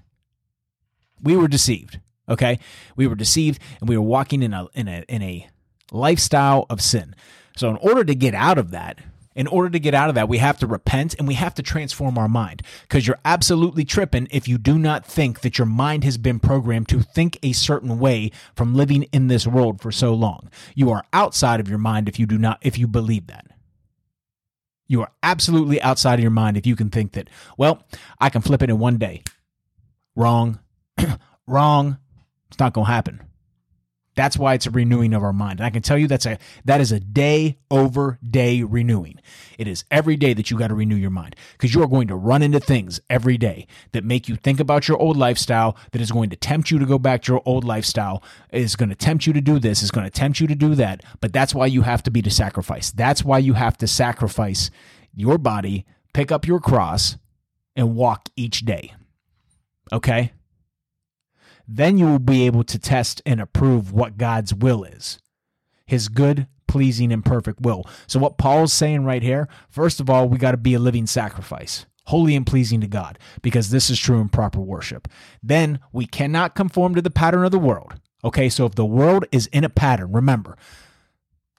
We 1.21 1.37
were 1.37 1.49
deceived. 1.49 1.99
Okay, 2.29 2.61
we 2.97 3.09
were 3.09 3.17
deceived, 3.17 3.61
and 3.81 3.89
we 3.89 3.97
were 3.97 4.03
walking 4.03 4.43
in 4.45 4.55
a 4.55 4.69
in 4.75 4.87
a 4.87 5.05
in 5.09 5.23
a 5.23 5.49
lifestyle 5.91 6.67
of 6.71 6.81
sin. 6.81 7.17
So, 7.57 7.69
in 7.69 7.77
order 7.79 8.05
to 8.05 8.15
get 8.15 8.33
out 8.33 8.59
of 8.59 8.71
that, 8.71 9.01
in 9.35 9.47
order 9.47 9.71
to 9.71 9.79
get 9.79 9.95
out 9.95 10.09
of 10.09 10.15
that, 10.15 10.29
we 10.29 10.39
have 10.39 10.59
to 10.59 10.67
repent 10.67 11.15
and 11.19 11.27
we 11.27 11.35
have 11.35 11.55
to 11.55 11.63
transform 11.63 12.19
our 12.19 12.29
mind 12.29 12.63
because 12.83 13.07
you're 13.07 13.19
absolutely 13.25 13.85
tripping 13.85 14.29
if 14.31 14.47
you 14.47 14.59
do 14.59 14.79
not 14.79 15.07
think 15.07 15.41
that 15.41 15.59
your 15.59 15.67
mind 15.67 16.05
has 16.05 16.19
been 16.19 16.39
programmed 16.39 16.89
to 16.89 17.01
think 17.01 17.39
a 17.43 17.53
certain 17.53 17.99
way 17.99 18.31
from 18.55 18.75
living 18.75 19.05
in 19.05 19.29
this 19.29 19.47
world 19.47 19.81
for 19.81 19.93
so 19.93 20.13
long. 20.15 20.51
You 20.75 20.91
are 20.91 21.05
outside 21.13 21.61
of 21.61 21.69
your 21.69 21.79
mind 21.79 22.09
if 22.09 22.19
you 22.19 22.27
do 22.27 22.39
not, 22.39 22.59
if 22.63 22.79
you 22.79 22.87
believe 22.87 23.27
that. 23.29 23.47
You 24.87 25.01
are 25.01 25.13
absolutely 25.23 25.81
outside 25.81 26.19
of 26.19 26.23
your 26.23 26.31
mind 26.31 26.57
if 26.57 26.67
you 26.67 26.77
can 26.77 26.91
think 26.91 27.13
that, 27.13 27.29
well, 27.57 27.83
I 28.21 28.29
can 28.29 28.43
flip 28.43 28.63
it 28.63 28.69
in 28.71 28.79
one 28.79 28.99
day. 28.99 29.23
Wrong. 30.15 30.61
Wrong. 31.47 31.99
It's 32.49 32.59
not 32.59 32.75
going 32.75 32.87
to 32.87 32.93
happen. 32.93 33.21
That's 34.15 34.37
why 34.37 34.55
it's 34.55 34.67
a 34.67 34.71
renewing 34.71 35.15
of 35.15 35.23
our 35.23 35.33
mind. 35.33 35.61
And 35.61 35.67
I 35.67 35.71
can 35.71 35.83
tell 35.83 35.97
you 35.97 36.07
that's 36.07 36.27
a 36.27 36.39
that 36.65 36.81
is 36.81 36.93
a 36.93 37.01
day 37.01 37.59
over 37.71 38.19
day 38.29 38.63
renewing. 38.63 39.19
It 39.59 39.67
is 39.67 39.85
every 39.91 40.17
day 40.17 40.35
that 40.35 40.51
you 40.51 40.59
got 40.59 40.69
to 40.69 40.75
renew 40.75 40.97
your 40.97 41.11
mind 41.11 41.37
because 41.53 41.75
you 41.75 41.83
are 41.83 41.89
going 41.89 42.09
to 42.09 42.17
run 42.17 42.43
into 42.43 42.61
things 42.61 43.01
every 43.09 43.39
day 43.39 43.67
that 43.93 44.05
make 44.05 44.29
you 44.29 44.37
think 44.37 44.61
about 44.61 44.87
your 44.89 44.99
old 44.99 45.17
lifestyle, 45.17 45.77
that 45.93 46.01
is 46.01 46.13
going 46.13 46.31
to 46.31 46.37
tempt 46.37 46.71
you 46.71 46.79
to 46.79 46.87
go 46.87 46.99
back 46.99 47.23
to 47.23 47.33
your 47.33 47.43
old 47.47 47.65
lifestyle, 47.65 48.23
is 48.53 48.77
going 48.77 48.91
to 48.91 48.95
tempt 48.95 49.27
you 49.27 49.33
to 49.33 49.41
do 49.41 49.59
this, 49.59 49.83
is 49.83 49.91
going 49.91 50.05
to 50.05 50.11
tempt 50.11 50.41
you 50.41 50.47
to 50.47 50.55
do 50.55 50.75
that. 50.75 51.03
But 51.21 51.33
that's 51.33 51.55
why 51.55 51.67
you 51.67 51.83
have 51.83 52.03
to 52.03 52.11
be 52.11 52.21
the 52.21 52.31
sacrifice. 52.31 52.91
That's 52.91 53.25
why 53.25 53.39
you 53.39 53.55
have 53.55 53.79
to 53.79 53.87
sacrifice 53.87 54.71
your 55.15 55.39
body, 55.39 55.87
pick 56.13 56.31
up 56.31 56.47
your 56.47 56.61
cross, 56.61 57.17
and 57.75 57.95
walk 57.95 58.29
each 58.37 58.65
day. 58.65 58.95
Okay? 59.93 60.33
Then 61.67 61.99
you 61.99 62.07
will 62.07 62.19
be 62.19 62.47
able 62.47 62.65
to 62.65 62.79
test 62.79 63.23
and 63.25 63.41
approve 63.41 63.93
what 63.93 64.19
God's 64.19 64.55
will 64.55 64.85
is 64.85 65.19
his 65.85 66.09
good, 66.09 66.47
pleasing, 66.67 67.13
and 67.13 67.23
perfect 67.23 67.61
will. 67.61 67.85
So, 68.07 68.19
what 68.19 68.39
Paul's 68.39 68.73
saying 68.73 69.05
right 69.05 69.23
here, 69.23 69.47
first 69.69 70.01
of 70.01 70.09
all, 70.09 70.27
we 70.29 70.39
got 70.39 70.53
to 70.53 70.57
be 70.57 70.75
a 70.75 70.79
living 70.79 71.07
sacrifice. 71.07 71.85
Holy 72.07 72.35
and 72.35 72.47
pleasing 72.47 72.81
to 72.81 72.87
God, 72.89 73.19
because 73.43 73.71
this 73.71 73.91
is 73.91 73.99
true 73.99 74.21
and 74.21 74.33
proper 74.33 74.61
worship. 74.61 75.07
Then 75.43 75.81
we 75.93 76.07
cannot 76.07 76.55
conform 76.55 76.95
to 76.95 77.03
the 77.03 77.11
pattern 77.11 77.45
of 77.45 77.53
the 77.53 77.59
world. 77.59 77.95
Okay, 78.25 78.49
so 78.49 78.65
if 78.67 78.75
the 78.75 78.87
world 78.87 79.25
is 79.31 79.49
in 79.49 79.65
a 79.65 79.69
pattern, 79.69 80.13
remember 80.13 80.57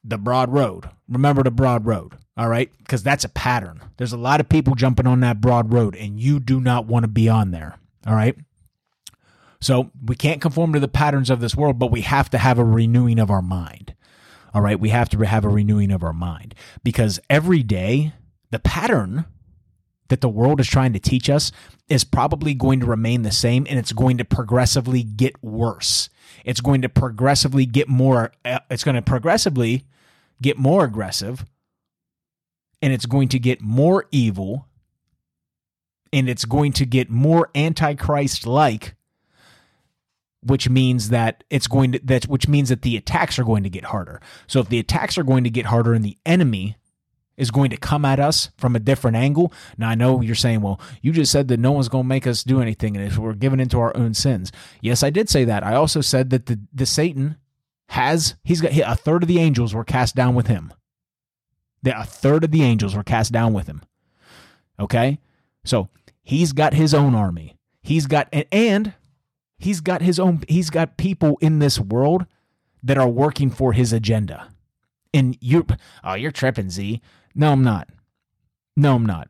the 0.03 0.17
broad 0.17 0.51
road. 0.51 0.89
Remember 1.07 1.43
the 1.43 1.51
broad 1.51 1.86
road, 1.86 2.17
all 2.36 2.50
right? 2.50 2.72
Because 2.79 3.03
that's 3.03 3.24
a 3.24 3.29
pattern. 3.29 3.81
There's 3.98 4.13
a 4.13 4.17
lot 4.17 4.39
of 4.39 4.50
people 4.50 4.75
jumping 4.75 5.07
on 5.07 5.22
that 5.22 5.41
broad 5.41 5.72
road, 5.72 5.95
and 5.95 6.19
you 6.19 6.39
do 6.39 6.60
not 6.60 6.88
want 6.88 7.03
to 7.03 7.07
be 7.07 7.29
on 7.29 7.51
there, 7.51 7.77
all 8.05 8.15
right? 8.15 8.36
So 9.63 9.91
we 10.03 10.17
can't 10.17 10.41
conform 10.41 10.74
to 10.74 10.79
the 10.82 10.89
patterns 10.89 11.29
of 11.29 11.39
this 11.39 11.56
world, 11.56 11.80
but 11.80 11.89
we 11.89 12.02
have 12.02 12.30
to 12.32 12.38
have 12.38 12.60
a 12.60 12.65
renewing 12.65 13.17
of 13.17 13.32
our 13.32 13.41
mind. 13.41 13.95
All 14.54 14.62
right. 14.62 14.78
We 14.78 14.89
have 14.89 15.08
to 15.10 15.19
have 15.19 15.45
a 15.45 15.49
renewing 15.49 15.89
of 15.89 16.04
our 16.04 16.12
mind 16.12 16.54
because 16.84 17.17
every 17.30 17.63
day, 17.63 18.12
the 18.52 18.60
pattern 18.60 19.23
that 20.10 20.19
the 20.19 20.28
world 20.28 20.60
is 20.60 20.67
trying 20.67 20.91
to 20.91 20.99
teach 20.99 21.30
us 21.30 21.54
is 21.88 22.04
probably 22.04 22.54
going 22.54 22.82
to 22.82 22.86
remain 22.86 23.21
the 23.21 23.32
same 23.32 23.65
and 23.69 23.80
it's 23.80 23.93
going 23.93 24.17
to 24.17 24.26
progressively 24.26 25.02
get 25.02 25.41
worse. 25.41 26.10
It's 26.43 26.60
going 26.60 26.82
to 26.82 26.89
progressively 26.89 27.65
get 27.65 27.88
more, 27.88 28.34
uh, 28.43 28.60
it's 28.69 28.84
going 28.84 28.95
to 28.95 29.02
progressively 29.02 29.86
get 30.41 30.58
more 30.58 30.84
aggressive 30.84 31.45
and 32.82 32.91
it's 32.91 33.06
going 33.06 33.30
to 33.30 33.39
get 33.39 33.62
more 33.62 34.08
evil 34.12 34.67
and 36.12 36.28
it's 36.28 36.43
going 36.43 36.73
to 36.73 36.86
get 36.86 37.10
more 37.10 37.49
antichrist 37.56 38.45
like 38.45 38.95
which 40.45 40.69
means 40.69 41.10
that 41.10 41.43
it's 41.49 41.67
going 41.67 41.93
to 41.93 41.99
that 42.03 42.25
which 42.25 42.47
means 42.47 42.69
that 42.69 42.82
the 42.82 42.97
attacks 42.97 43.38
are 43.39 43.43
going 43.43 43.63
to 43.63 43.69
get 43.69 43.86
harder. 43.86 44.21
So 44.47 44.60
if 44.60 44.69
the 44.69 44.79
attacks 44.79 45.17
are 45.17 45.23
going 45.23 45.43
to 45.43 45.49
get 45.49 45.67
harder 45.67 45.93
and 45.93 46.03
the 46.03 46.17
enemy 46.25 46.77
is 47.36 47.51
going 47.51 47.71
to 47.71 47.77
come 47.77 48.06
at 48.06 48.19
us 48.19 48.49
from 48.58 48.75
a 48.75 48.79
different 48.79 49.17
angle. 49.17 49.51
Now 49.77 49.89
I 49.89 49.95
know 49.95 50.21
you're 50.21 50.36
saying, 50.36 50.62
well, 50.62 50.79
you 51.01 51.12
just 51.12 51.32
said 51.32 51.47
that 51.47 51.60
no 51.60 51.71
one's 51.71 51.89
going 51.89 52.03
to 52.03 52.08
make 52.08 52.27
us 52.27 52.43
do 52.43 52.62
anything 52.62 52.95
and 52.95 53.06
if 53.06 53.17
we're 53.17 53.34
given 53.34 53.60
into 53.60 53.79
our 53.79 53.95
own 53.97 54.13
sins. 54.13 54.51
Yes, 54.82 55.01
I 55.03 55.10
did 55.10 55.29
say 55.29 55.43
that. 55.45 55.63
I 55.63 55.75
also 55.75 56.01
said 56.01 56.29
that 56.29 56.45
the 56.45 56.60
the 56.73 56.86
Satan 56.86 57.38
has 57.89 58.36
he's 58.43 58.62
got 58.62 58.71
a 58.77 58.95
third 58.95 59.23
of 59.23 59.27
the 59.27 59.39
angels 59.39 59.73
were 59.73 59.84
cast 59.84 60.15
down 60.15 60.36
with 60.36 60.47
him. 60.47 60.73
That 61.84 61.99
a 61.99 62.06
third 62.06 62.43
of 62.43 62.51
the 62.51 62.63
angels 62.63 62.95
were 62.95 63.03
cast 63.03 63.32
down 63.32 63.53
with 63.53 63.67
him. 63.67 63.82
Okay? 64.79 65.19
So, 65.65 65.89
he's 66.23 66.53
got 66.53 66.73
his 66.73 66.93
own 66.93 67.13
army. 67.13 67.58
He's 67.82 68.08
got 68.08 68.29
and 68.51 68.93
He's 69.57 69.81
got 69.81 70.01
his 70.01 70.19
own 70.19 70.43
he's 70.47 70.69
got 70.69 70.97
people 70.97 71.37
in 71.41 71.59
this 71.59 71.79
world 71.79 72.25
that 72.81 72.97
are 72.97 73.07
working 73.07 73.49
for 73.49 73.73
his 73.73 73.93
agenda. 73.93 74.49
And 75.13 75.37
you 75.39 75.65
oh, 76.03 76.15
you're 76.15 76.31
tripping, 76.31 76.69
Z. 76.69 77.01
No, 77.35 77.51
I'm 77.51 77.63
not. 77.63 77.89
No, 78.75 78.95
I'm 78.95 79.05
not. 79.05 79.29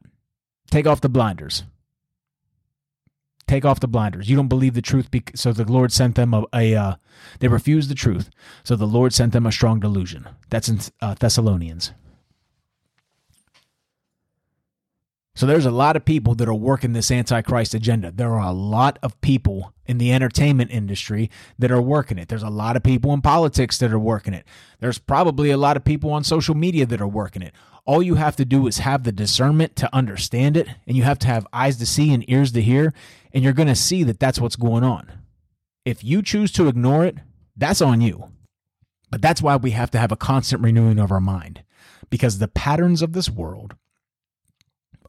Take 0.72 0.88
off 0.88 1.02
the 1.02 1.10
blinders. 1.10 1.64
Take 3.46 3.66
off 3.66 3.82
the 3.82 3.88
blinders. 3.88 4.30
You 4.30 4.38
don't 4.38 4.48
believe 4.48 4.74
the 4.74 4.82
truth, 4.82 5.12
because, 5.12 5.40
so 5.40 5.52
the 5.52 5.70
Lord 5.70 5.92
sent 5.92 6.16
them 6.16 6.34
a. 6.34 6.46
a 6.54 6.76
uh, 6.76 6.96
they 7.40 7.50
refused 7.50 7.90
the 7.90 7.96
truth, 7.96 8.30
so 8.64 8.76
the 8.76 8.88
Lord 8.88 9.14
sent 9.14 9.34
them 9.34 9.46
a 9.46 9.52
strong 9.52 9.80
delusion. 9.80 10.28
That's 10.50 10.70
in 10.70 10.80
uh, 11.02 11.16
Thessalonians. 11.20 11.92
So 15.36 15.48
there's 15.48 15.66
a 15.66 15.72
lot 15.72 15.96
of 15.96 16.06
people 16.06 16.36
that 16.36 16.48
are 16.48 16.54
working 16.54 16.94
this 16.94 17.10
antichrist 17.10 17.74
agenda. 17.74 18.12
There 18.12 18.34
are 18.34 18.48
a 18.48 18.54
lot 18.54 19.00
of 19.02 19.20
people 19.22 19.74
in 19.88 19.98
the 19.98 20.14
entertainment 20.14 20.70
industry 20.70 21.32
that 21.58 21.72
are 21.72 21.82
working 21.82 22.20
it. 22.20 22.28
There's 22.28 22.44
a 22.44 22.50
lot 22.50 22.76
of 22.76 22.84
people 22.84 23.12
in 23.14 23.22
politics 23.22 23.80
that 23.80 23.92
are 23.92 24.00
working 24.00 24.36
it. 24.36 24.46
There's 24.80 25.00
probably 25.00 25.50
a 25.50 25.58
lot 25.58 25.76
of 25.76 25.84
people 25.84 26.12
on 26.12 26.24
social 26.24 26.54
media 26.54 26.86
that 26.86 27.02
are 27.02 27.08
working 27.08 27.42
it. 27.42 27.54
All 27.84 28.04
you 28.04 28.16
have 28.16 28.36
to 28.36 28.46
do 28.46 28.68
is 28.68 28.78
have 28.78 29.04
the 29.04 29.12
discernment 29.12 29.76
to 29.78 29.94
understand 29.94 30.56
it, 30.56 30.68
and 30.88 30.96
you 30.96 31.04
have 31.04 31.20
to 31.20 31.28
have 31.28 31.48
eyes 31.52 31.78
to 31.78 31.86
see 31.86 32.14
and 32.14 32.30
ears 32.30 32.52
to 32.52 32.62
hear, 32.62 32.94
and 33.34 33.44
you're 33.44 33.54
going 33.54 33.68
to 33.68 33.76
see 33.76 34.04
that 34.04 34.20
that's 34.20 34.40
what's 34.40 34.56
going 34.56 34.84
on. 34.84 35.12
If 35.84 36.04
you 36.04 36.22
choose 36.22 36.52
to 36.54 36.68
ignore 36.68 37.06
it, 37.06 37.18
that's 37.58 37.82
on 37.82 38.02
you. 38.02 38.30
But 39.10 39.22
that's 39.22 39.42
why 39.42 39.56
we 39.56 39.72
have 39.72 39.92
to 39.92 39.98
have 39.98 40.12
a 40.12 40.18
constant 40.18 40.62
renewing 40.62 41.00
of 41.00 41.12
our 41.12 41.20
mind 41.20 41.64
because 42.10 42.38
the 42.38 42.48
patterns 42.48 43.02
of 43.02 43.14
this 43.14 43.30
world 43.30 43.76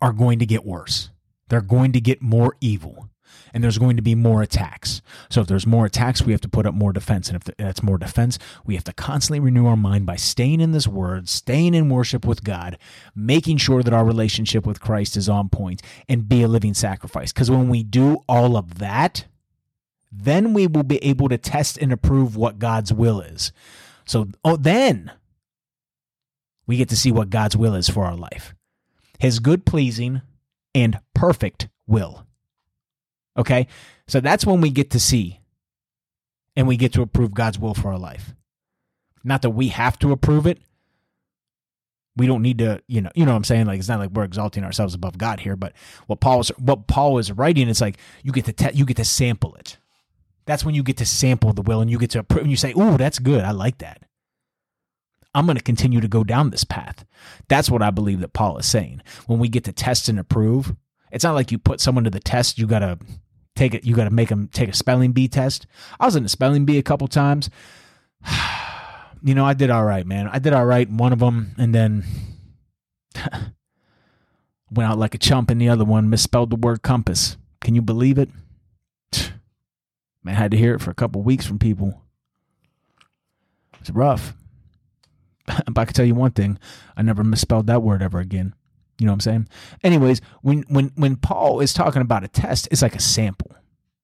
are 0.04 0.12
going 0.12 0.38
to 0.38 0.44
get 0.44 0.66
worse. 0.66 1.08
They're 1.48 1.62
going 1.62 1.92
to 1.92 2.00
get 2.00 2.20
more 2.20 2.56
evil 2.60 3.08
and 3.54 3.64
there's 3.64 3.78
going 3.78 3.96
to 3.96 4.02
be 4.02 4.14
more 4.14 4.42
attacks. 4.42 5.00
So 5.30 5.40
if 5.40 5.46
there's 5.46 5.66
more 5.66 5.86
attacks, 5.86 6.20
we 6.20 6.32
have 6.32 6.42
to 6.42 6.48
put 6.48 6.66
up 6.66 6.74
more 6.74 6.92
defense. 6.92 7.28
And 7.28 7.36
if 7.36 7.56
that's 7.56 7.82
more 7.82 7.96
defense, 7.96 8.38
we 8.66 8.74
have 8.74 8.84
to 8.84 8.92
constantly 8.92 9.40
renew 9.40 9.66
our 9.66 9.78
mind 9.78 10.04
by 10.04 10.16
staying 10.16 10.60
in 10.60 10.72
this 10.72 10.86
word, 10.86 11.26
staying 11.26 11.72
in 11.72 11.88
worship 11.88 12.26
with 12.26 12.44
God, 12.44 12.76
making 13.14 13.56
sure 13.56 13.82
that 13.82 13.94
our 13.94 14.04
relationship 14.04 14.66
with 14.66 14.78
Christ 14.78 15.16
is 15.16 15.26
on 15.26 15.48
point 15.48 15.80
and 16.06 16.28
be 16.28 16.42
a 16.42 16.48
living 16.48 16.74
sacrifice. 16.74 17.32
Because 17.32 17.50
when 17.50 17.70
we 17.70 17.82
do 17.82 18.18
all 18.28 18.58
of 18.58 18.78
that, 18.78 19.24
then 20.12 20.52
we 20.52 20.66
will 20.66 20.82
be 20.82 21.02
able 21.02 21.30
to 21.30 21.38
test 21.38 21.78
and 21.78 21.94
approve 21.94 22.36
what 22.36 22.58
God's 22.58 22.92
will 22.92 23.22
is. 23.22 23.52
So 24.04 24.28
oh, 24.44 24.56
then 24.56 25.12
we 26.66 26.76
get 26.76 26.90
to 26.90 26.96
see 26.96 27.10
what 27.10 27.30
God's 27.30 27.56
will 27.56 27.74
is 27.74 27.88
for 27.88 28.04
our 28.04 28.16
life 28.16 28.54
his 29.18 29.38
good 29.38 29.64
pleasing 29.64 30.22
and 30.74 30.98
perfect 31.14 31.68
will. 31.86 32.26
Okay? 33.36 33.66
So 34.06 34.20
that's 34.20 34.46
when 34.46 34.60
we 34.60 34.70
get 34.70 34.90
to 34.90 35.00
see 35.00 35.40
and 36.56 36.68
we 36.68 36.76
get 36.76 36.92
to 36.94 37.02
approve 37.02 37.34
God's 37.34 37.58
will 37.58 37.74
for 37.74 37.88
our 37.88 37.98
life. 37.98 38.34
Not 39.22 39.42
that 39.42 39.50
we 39.50 39.68
have 39.68 39.98
to 40.00 40.12
approve 40.12 40.46
it. 40.46 40.58
We 42.16 42.26
don't 42.26 42.42
need 42.42 42.58
to, 42.58 42.80
you 42.86 43.00
know, 43.00 43.10
you 43.16 43.24
know 43.24 43.32
what 43.32 43.38
I'm 43.38 43.44
saying? 43.44 43.66
Like 43.66 43.80
it's 43.80 43.88
not 43.88 43.98
like 43.98 44.10
we're 44.10 44.24
exalting 44.24 44.62
ourselves 44.62 44.94
above 44.94 45.18
God 45.18 45.40
here, 45.40 45.56
but 45.56 45.72
what 46.06 46.20
Paul 46.20 46.40
is 46.40 46.50
what 46.58 46.86
Paul 46.86 47.18
is 47.18 47.32
writing, 47.32 47.68
it's 47.68 47.80
like 47.80 47.98
you 48.22 48.30
get 48.30 48.44
to 48.44 48.52
te- 48.52 48.74
you 48.74 48.84
get 48.84 48.98
to 48.98 49.04
sample 49.04 49.56
it. 49.56 49.78
That's 50.46 50.64
when 50.64 50.76
you 50.76 50.84
get 50.84 50.98
to 50.98 51.06
sample 51.06 51.52
the 51.52 51.62
will 51.62 51.80
and 51.80 51.90
you 51.90 51.98
get 51.98 52.10
to 52.10 52.20
approve 52.20 52.42
and 52.42 52.50
you 52.50 52.56
say, 52.56 52.72
"Ooh, 52.78 52.96
that's 52.96 53.18
good. 53.18 53.42
I 53.42 53.50
like 53.50 53.78
that." 53.78 54.02
I'm 55.34 55.46
going 55.46 55.56
to 55.56 55.62
continue 55.62 56.00
to 56.00 56.08
go 56.08 56.22
down 56.24 56.50
this 56.50 56.64
path. 56.64 57.04
That's 57.48 57.70
what 57.70 57.82
I 57.82 57.90
believe 57.90 58.20
that 58.20 58.32
Paul 58.32 58.58
is 58.58 58.66
saying. 58.66 59.02
When 59.26 59.38
we 59.38 59.48
get 59.48 59.64
to 59.64 59.72
test 59.72 60.08
and 60.08 60.18
approve, 60.18 60.74
it's 61.10 61.24
not 61.24 61.34
like 61.34 61.50
you 61.50 61.58
put 61.58 61.80
someone 61.80 62.04
to 62.04 62.10
the 62.10 62.20
test, 62.20 62.58
you 62.58 62.66
got 62.66 62.80
to 62.80 62.98
take 63.56 63.74
it, 63.74 63.84
you 63.84 63.94
got 63.94 64.04
to 64.04 64.10
make 64.10 64.28
them 64.28 64.48
take 64.52 64.68
a 64.68 64.74
spelling 64.74 65.12
bee 65.12 65.28
test. 65.28 65.66
I 65.98 66.06
was 66.06 66.16
in 66.16 66.24
a 66.24 66.28
spelling 66.28 66.64
bee 66.64 66.78
a 66.78 66.82
couple 66.82 67.08
times. 67.08 67.50
you 69.22 69.34
know, 69.34 69.44
I 69.44 69.54
did 69.54 69.70
all 69.70 69.84
right, 69.84 70.06
man. 70.06 70.28
I 70.28 70.38
did 70.38 70.52
all 70.52 70.66
right 70.66 70.86
in 70.86 70.96
one 70.96 71.12
of 71.12 71.18
them 71.18 71.54
and 71.58 71.74
then 71.74 72.04
went 74.70 74.90
out 74.90 74.98
like 74.98 75.14
a 75.14 75.18
chump 75.18 75.50
in 75.50 75.58
the 75.58 75.68
other 75.68 75.84
one, 75.84 76.10
misspelled 76.10 76.50
the 76.50 76.56
word 76.56 76.82
compass. 76.82 77.36
Can 77.60 77.74
you 77.74 77.82
believe 77.82 78.18
it? 78.18 78.28
Man, 80.22 80.36
I 80.36 80.38
had 80.38 80.50
to 80.52 80.56
hear 80.56 80.74
it 80.74 80.80
for 80.80 80.90
a 80.90 80.94
couple 80.94 81.22
weeks 81.22 81.46
from 81.46 81.58
people. 81.58 82.02
It's 83.80 83.90
rough. 83.90 84.34
but 85.66 85.78
I 85.78 85.84
can 85.84 85.94
tell 85.94 86.04
you 86.04 86.14
one 86.14 86.32
thing: 86.32 86.58
I 86.96 87.02
never 87.02 87.24
misspelled 87.24 87.66
that 87.66 87.82
word 87.82 88.02
ever 88.02 88.18
again. 88.18 88.54
You 88.98 89.06
know 89.06 89.12
what 89.12 89.16
I'm 89.16 89.20
saying? 89.20 89.48
Anyways, 89.82 90.20
when 90.42 90.64
when 90.68 90.92
when 90.94 91.16
Paul 91.16 91.60
is 91.60 91.72
talking 91.72 92.02
about 92.02 92.24
a 92.24 92.28
test, 92.28 92.68
it's 92.70 92.82
like 92.82 92.94
a 92.94 93.00
sample. 93.00 93.54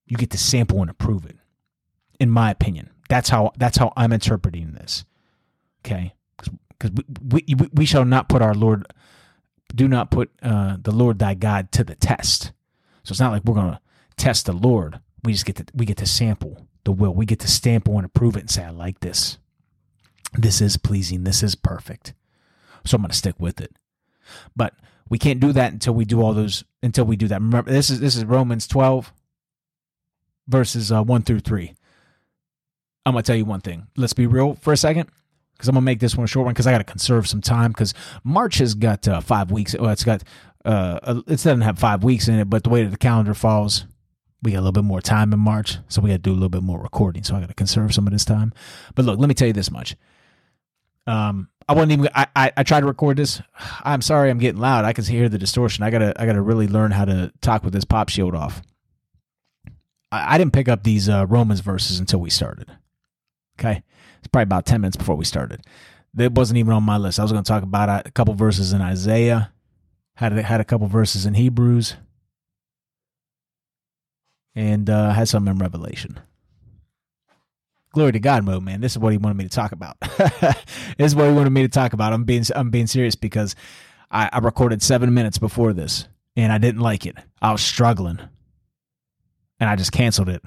You 0.06 0.16
get 0.16 0.30
to 0.30 0.38
sample 0.38 0.80
and 0.80 0.90
approve 0.90 1.24
it. 1.24 1.36
In 2.18 2.30
my 2.30 2.50
opinion, 2.50 2.90
that's 3.08 3.28
how 3.28 3.52
that's 3.56 3.78
how 3.78 3.92
I'm 3.96 4.12
interpreting 4.12 4.72
this. 4.72 5.04
Okay, 5.84 6.14
because 6.36 6.90
we, 7.28 7.44
we 7.48 7.68
we 7.72 7.86
shall 7.86 8.04
not 8.04 8.28
put 8.28 8.42
our 8.42 8.54
Lord, 8.54 8.92
do 9.74 9.88
not 9.88 10.10
put 10.10 10.30
uh, 10.42 10.76
the 10.80 10.92
Lord 10.92 11.18
thy 11.18 11.34
God 11.34 11.72
to 11.72 11.84
the 11.84 11.94
test. 11.94 12.52
So 13.04 13.12
it's 13.12 13.20
not 13.20 13.32
like 13.32 13.44
we're 13.44 13.54
gonna 13.54 13.80
test 14.16 14.46
the 14.46 14.52
Lord. 14.52 15.00
We 15.22 15.32
just 15.32 15.46
get 15.46 15.56
to 15.56 15.66
we 15.74 15.86
get 15.86 15.96
to 15.98 16.06
sample 16.06 16.66
the 16.84 16.92
will. 16.92 17.14
We 17.14 17.26
get 17.26 17.40
to 17.40 17.48
sample 17.48 17.96
and 17.96 18.04
approve 18.04 18.36
it 18.36 18.40
and 18.40 18.50
say, 18.50 18.64
I 18.64 18.70
like 18.70 19.00
this. 19.00 19.38
This 20.32 20.60
is 20.60 20.76
pleasing. 20.76 21.24
This 21.24 21.42
is 21.42 21.54
perfect. 21.54 22.14
So 22.84 22.96
I'm 22.96 23.02
going 23.02 23.10
to 23.10 23.16
stick 23.16 23.36
with 23.38 23.60
it. 23.60 23.74
But 24.54 24.74
we 25.08 25.18
can't 25.18 25.40
do 25.40 25.52
that 25.52 25.72
until 25.72 25.94
we 25.94 26.04
do 26.04 26.22
all 26.22 26.32
those 26.32 26.64
until 26.82 27.04
we 27.04 27.16
do 27.16 27.28
that. 27.28 27.40
Remember 27.40 27.70
this 27.70 27.90
is 27.90 28.00
this 28.00 28.16
is 28.16 28.24
Romans 28.24 28.66
12 28.66 29.12
verses 30.46 30.90
uh, 30.90 31.02
1 31.02 31.22
through 31.22 31.40
3. 31.40 31.74
I'm 33.06 33.14
going 33.14 33.22
to 33.22 33.26
tell 33.26 33.36
you 33.36 33.44
one 33.44 33.60
thing. 33.60 33.86
Let's 33.96 34.12
be 34.12 34.26
real 34.26 34.54
for 34.54 34.72
a 34.72 34.76
second 34.76 35.08
because 35.52 35.68
I'm 35.68 35.74
going 35.74 35.82
to 35.82 35.86
make 35.86 36.00
this 36.00 36.16
one 36.16 36.24
a 36.24 36.28
short 36.28 36.44
one 36.44 36.54
because 36.54 36.66
I 36.66 36.72
got 36.72 36.78
to 36.78 36.84
conserve 36.84 37.26
some 37.26 37.40
time 37.40 37.72
because 37.72 37.94
March 38.24 38.58
has 38.58 38.74
got 38.74 39.06
uh, 39.08 39.20
5 39.20 39.50
weeks. 39.50 39.74
Well, 39.78 39.90
it's 39.90 40.04
got 40.04 40.22
uh, 40.64 41.22
it 41.26 41.30
doesn't 41.30 41.62
have 41.62 41.78
5 41.78 42.04
weeks 42.04 42.28
in 42.28 42.38
it, 42.38 42.48
but 42.48 42.64
the 42.64 42.70
way 42.70 42.84
that 42.84 42.90
the 42.90 42.98
calendar 42.98 43.34
falls, 43.34 43.86
we 44.42 44.52
got 44.52 44.58
a 44.58 44.62
little 44.62 44.72
bit 44.72 44.84
more 44.84 45.00
time 45.00 45.32
in 45.32 45.40
March, 45.40 45.78
so 45.88 46.00
we 46.00 46.10
got 46.10 46.16
to 46.16 46.18
do 46.18 46.32
a 46.32 46.34
little 46.34 46.48
bit 46.48 46.62
more 46.62 46.80
recording. 46.80 47.24
So 47.24 47.34
I 47.34 47.40
got 47.40 47.48
to 47.48 47.54
conserve 47.54 47.94
some 47.94 48.06
of 48.06 48.12
this 48.12 48.24
time. 48.24 48.52
But 48.94 49.06
look, 49.06 49.18
let 49.18 49.28
me 49.28 49.34
tell 49.34 49.48
you 49.48 49.54
this 49.54 49.70
much. 49.70 49.96
Um, 51.06 51.48
I 51.68 51.72
wasn't 51.72 51.92
even. 51.92 52.08
I, 52.14 52.26
I, 52.34 52.52
I 52.56 52.62
tried 52.62 52.80
to 52.80 52.86
record 52.86 53.16
this. 53.16 53.40
I'm 53.84 54.02
sorry, 54.02 54.30
I'm 54.30 54.38
getting 54.38 54.60
loud. 54.60 54.84
I 54.84 54.92
can 54.92 55.04
hear 55.04 55.28
the 55.28 55.38
distortion. 55.38 55.84
I 55.84 55.90
gotta 55.90 56.12
I 56.20 56.26
gotta 56.26 56.42
really 56.42 56.66
learn 56.66 56.90
how 56.90 57.04
to 57.04 57.32
talk 57.40 57.62
with 57.64 57.72
this 57.72 57.84
pop 57.84 58.08
shield 58.08 58.34
off. 58.34 58.62
I, 60.10 60.34
I 60.34 60.38
didn't 60.38 60.52
pick 60.52 60.68
up 60.68 60.82
these 60.82 61.08
uh, 61.08 61.26
Romans 61.28 61.60
verses 61.60 61.98
until 61.98 62.20
we 62.20 62.30
started. 62.30 62.70
Okay, 63.58 63.82
it's 64.18 64.28
probably 64.28 64.44
about 64.44 64.66
ten 64.66 64.80
minutes 64.80 64.96
before 64.96 65.16
we 65.16 65.24
started. 65.24 65.64
That 66.14 66.32
wasn't 66.32 66.58
even 66.58 66.72
on 66.72 66.82
my 66.82 66.96
list. 66.96 67.20
I 67.20 67.22
was 67.22 67.30
going 67.30 67.44
to 67.44 67.48
talk 67.48 67.62
about 67.62 68.06
a 68.06 68.10
couple 68.10 68.34
verses 68.34 68.72
in 68.72 68.80
Isaiah. 68.80 69.52
Had 70.14 70.32
had 70.32 70.60
a 70.60 70.64
couple 70.64 70.88
verses 70.88 71.24
in 71.24 71.34
Hebrews, 71.34 71.94
and 74.56 74.90
uh, 74.90 75.12
had 75.12 75.28
some 75.28 75.46
in 75.46 75.58
Revelation 75.58 76.18
glory 77.92 78.12
to 78.12 78.20
God 78.20 78.44
mode, 78.44 78.62
man. 78.62 78.80
This 78.80 78.92
is 78.92 78.98
what 78.98 79.12
he 79.12 79.18
wanted 79.18 79.36
me 79.36 79.44
to 79.44 79.50
talk 79.50 79.72
about. 79.72 79.96
this 80.18 80.56
is 80.98 81.14
what 81.14 81.28
he 81.28 81.32
wanted 81.34 81.50
me 81.50 81.62
to 81.62 81.68
talk 81.68 81.92
about. 81.92 82.12
I'm 82.12 82.24
being 82.24 82.44
I'm 82.54 82.70
being 82.70 82.86
serious 82.86 83.14
because 83.14 83.54
I, 84.10 84.30
I 84.32 84.38
recorded 84.38 84.82
seven 84.82 85.14
minutes 85.14 85.38
before 85.38 85.72
this 85.72 86.08
and 86.36 86.52
I 86.52 86.58
didn't 86.58 86.80
like 86.80 87.06
it. 87.06 87.16
I 87.42 87.52
was 87.52 87.62
struggling, 87.62 88.20
and 89.58 89.68
I 89.68 89.76
just 89.76 89.92
canceled 89.92 90.28
it. 90.28 90.42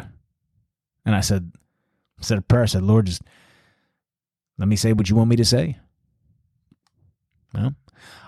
And 1.06 1.16
I 1.16 1.20
said, 1.20 1.52
I 2.20 2.24
said 2.24 2.38
a 2.38 2.42
prayer. 2.42 2.64
I 2.64 2.68
said, 2.68 2.84
Lord, 2.84 3.06
just 3.06 3.22
let 4.58 4.68
me 4.68 4.76
say 4.76 4.94
what 4.94 5.10
you 5.10 5.16
want 5.16 5.30
me 5.30 5.36
to 5.36 5.46
say. 5.46 5.78
Well, 7.54 7.76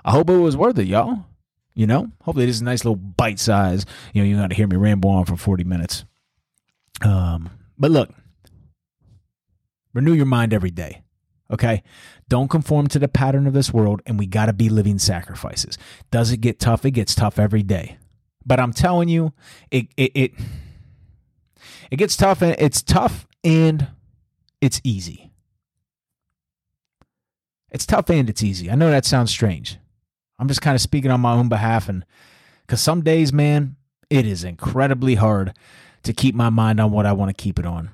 I 0.04 0.12
hope 0.12 0.30
it 0.30 0.38
was 0.38 0.58
worth 0.58 0.78
it, 0.78 0.88
y'all. 0.88 1.25
You 1.73 1.88
know, 1.88 2.12
hopefully 2.21 2.45
this 2.45 2.56
is 2.56 2.62
a 2.62 2.65
nice 2.65 2.86
little 2.86 2.95
bite 2.95 3.39
size. 3.39 3.86
You 4.13 4.21
know, 4.21 4.30
you 4.30 4.38
got 4.38 4.49
to 4.49 4.56
hear 4.56 4.67
me 4.67 4.78
ramble 4.78 5.10
on 5.10 5.25
for 5.25 5.36
40 5.36 5.65
minutes. 5.65 6.06
Um, 7.01 7.49
but 7.78 7.91
look, 7.91 8.10
Renew 9.95 10.13
your 10.13 10.25
mind 10.25 10.53
every 10.53 10.71
day. 10.71 11.01
Okay? 11.49 11.81
Don't 12.27 12.49
conform 12.49 12.88
to 12.88 12.99
the 12.99 13.08
pattern 13.08 13.47
of 13.47 13.53
this 13.53 13.73
world, 13.73 14.01
and 14.05 14.19
we 14.19 14.27
got 14.27 14.47
to 14.47 14.53
be 14.53 14.67
living 14.67 14.99
sacrifices. 14.99 15.77
Does 16.12 16.31
it 16.31 16.38
get 16.38 16.60
tough? 16.60 16.86
It 16.86 16.91
gets 16.91 17.15
tough 17.15 17.39
every 17.39 17.63
day. 17.63 17.97
But 18.45 18.60
I'm 18.60 18.73
telling 18.73 19.10
you, 19.10 19.34
it 19.71 19.88
it 19.97 20.12
it, 20.13 20.31
it 21.89 21.95
gets 21.95 22.15
tough 22.15 22.43
and 22.43 22.55
it's 22.60 22.84
tough 22.84 23.25
and 23.43 23.88
it's 24.62 24.81
easy. 24.84 25.31
It's 27.71 27.86
tough 27.86 28.10
and 28.10 28.29
it's 28.29 28.43
easy. 28.43 28.69
I 28.69 28.75
know 28.75 28.91
that 28.91 29.05
sounds 29.05 29.31
strange. 29.31 29.77
I'm 30.38 30.47
just 30.47 30.62
kind 30.62 30.75
of 30.75 30.81
speaking 30.81 31.10
on 31.10 31.21
my 31.21 31.34
own 31.34 31.49
behalf 31.49 31.89
and 31.89 32.05
cuz 32.67 32.81
some 32.81 33.01
days, 33.01 33.34
man, 33.34 33.77
it 34.12 34.27
is 34.27 34.43
incredibly 34.43 35.15
hard 35.15 35.53
to 36.03 36.13
keep 36.13 36.36
my 36.36 36.49
mind 36.49 36.79
on 36.79 36.91
what 36.91 37.08
I 37.08 37.13
want 37.13 37.36
to 37.36 37.43
keep 37.43 37.58
it 37.58 37.65
on 37.65 37.89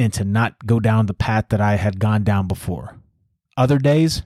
and 0.00 0.12
to 0.14 0.24
not 0.24 0.66
go 0.66 0.80
down 0.80 1.06
the 1.06 1.14
path 1.14 1.46
that 1.50 1.60
I 1.60 1.76
had 1.76 2.00
gone 2.00 2.24
down 2.24 2.48
before. 2.48 2.96
Other 3.56 3.78
days, 3.78 4.22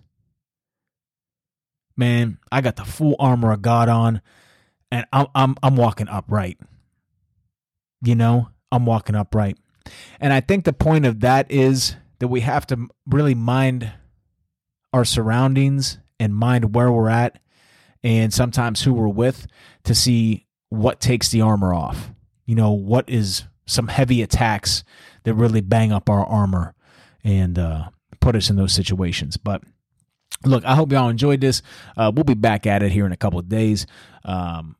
man, 1.97 2.39
I 2.53 2.61
got 2.61 2.77
the 2.77 2.85
full 2.85 3.17
armor 3.19 3.53
of 3.53 3.61
God 3.61 3.89
on 3.89 4.23
and 4.93 5.05
I'm 5.13 5.27
I'm 5.35 5.57
I'm 5.63 5.75
walking 5.75 6.09
upright. 6.09 6.59
You 8.03 8.15
know, 8.15 8.51
I'm 8.71 8.87
walking 8.87 9.17
upright. 9.17 9.59
And 10.21 10.33
I 10.33 10.41
think 10.41 10.65
the 10.65 10.73
point 10.73 11.07
of 11.07 11.21
that 11.21 11.51
is 11.51 11.97
that 12.21 12.29
we 12.29 12.41
have 12.43 12.67
to 12.69 12.87
really 13.07 13.35
mind 13.35 13.93
our 14.93 15.05
surroundings 15.05 15.99
and 16.21 16.35
mind 16.35 16.75
where 16.75 16.93
we're 16.93 17.09
at 17.09 17.41
and 18.05 18.33
sometimes 18.33 18.83
who 18.83 18.93
we're 18.93 19.09
with 19.09 19.49
to 19.83 19.95
see 19.95 20.47
what 20.69 21.01
takes 21.01 21.31
the 21.31 21.41
armor 21.41 21.75
off. 21.75 22.13
You 22.47 22.55
know, 22.55 22.71
what 22.71 23.09
is 23.09 23.45
some 23.67 23.89
heavy 23.89 24.23
attacks 24.23 24.85
that 25.25 25.35
really 25.35 25.61
bang 25.61 25.93
up 25.93 26.09
our 26.09 26.25
armor 26.25 26.75
and 27.23 27.59
uh, 27.59 27.89
put 28.21 28.37
us 28.37 28.51
in 28.51 28.57
those 28.57 28.73
situations. 28.73 29.37
But 29.37 29.63
look, 30.45 30.65
I 30.65 30.75
hope 30.75 30.93
y'all 30.93 31.09
enjoyed 31.09 31.41
this. 31.41 31.63
Uh, 31.97 32.13
we'll 32.15 32.25
be 32.25 32.35
back 32.35 32.67
at 32.67 32.83
it 32.83 32.93
here 32.93 33.07
in 33.07 33.13
a 33.13 33.17
couple 33.17 33.39
of 33.39 33.49
days. 33.49 33.87
Um, 34.25 34.77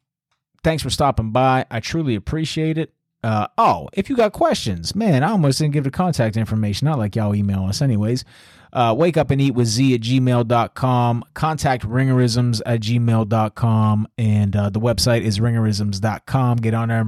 thanks 0.63 0.83
for 0.83 0.91
stopping 0.91 1.31
by. 1.31 1.67
I 1.71 1.81
truly 1.81 2.15
appreciate 2.15 2.79
it. 2.79 2.93
Uh, 3.23 3.47
oh, 3.57 3.89
if 3.95 4.11
you 4.11 4.17
got 4.17 4.35
questions, 4.35 4.95
man, 4.95 5.23
I 5.23 5.31
almost 5.31 5.59
didn't 5.59 5.73
give 5.73 5.85
the 5.85 5.91
contact 5.91 6.37
information. 6.37 6.85
Not 6.85 6.99
like 6.99 7.17
y'all 7.17 7.35
email 7.35 7.65
us, 7.65 7.81
anyways. 7.81 8.23
Uh, 8.71 8.95
wake 8.97 9.17
up 9.17 9.31
and 9.31 9.41
eat 9.41 9.53
with 9.55 9.69
Z 9.69 9.95
at 9.95 10.01
gmail.com. 10.01 11.25
Contact 11.33 11.89
ringerisms 11.89 12.61
at 12.67 12.81
gmail.com. 12.81 14.09
And 14.19 14.57
uh, 14.57 14.69
the 14.69 14.81
website 14.81 15.23
is 15.23 15.39
ringerisms.com. 15.39 16.57
Get 16.59 16.75
on 16.75 16.89
there 16.89 17.07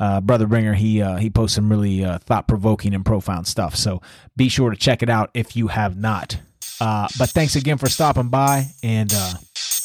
uh, 0.00 0.20
brother 0.20 0.46
Bringer, 0.46 0.74
he 0.74 1.02
uh, 1.02 1.16
he 1.16 1.30
posts 1.30 1.54
some 1.54 1.70
really 1.70 2.04
uh, 2.04 2.18
thought 2.18 2.48
provoking 2.48 2.94
and 2.94 3.04
profound 3.04 3.46
stuff. 3.46 3.76
So 3.76 4.00
be 4.36 4.48
sure 4.48 4.70
to 4.70 4.76
check 4.76 5.02
it 5.02 5.10
out 5.10 5.30
if 5.34 5.54
you 5.54 5.68
have 5.68 5.96
not. 5.96 6.38
Uh, 6.80 7.06
but 7.18 7.28
thanks 7.28 7.54
again 7.54 7.76
for 7.76 7.88
stopping 7.90 8.28
by, 8.28 8.68
and 8.82 9.12
uh, 9.14 9.34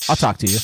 I'll 0.09 0.15
talk 0.15 0.37
to 0.39 0.47
you. 0.47 0.57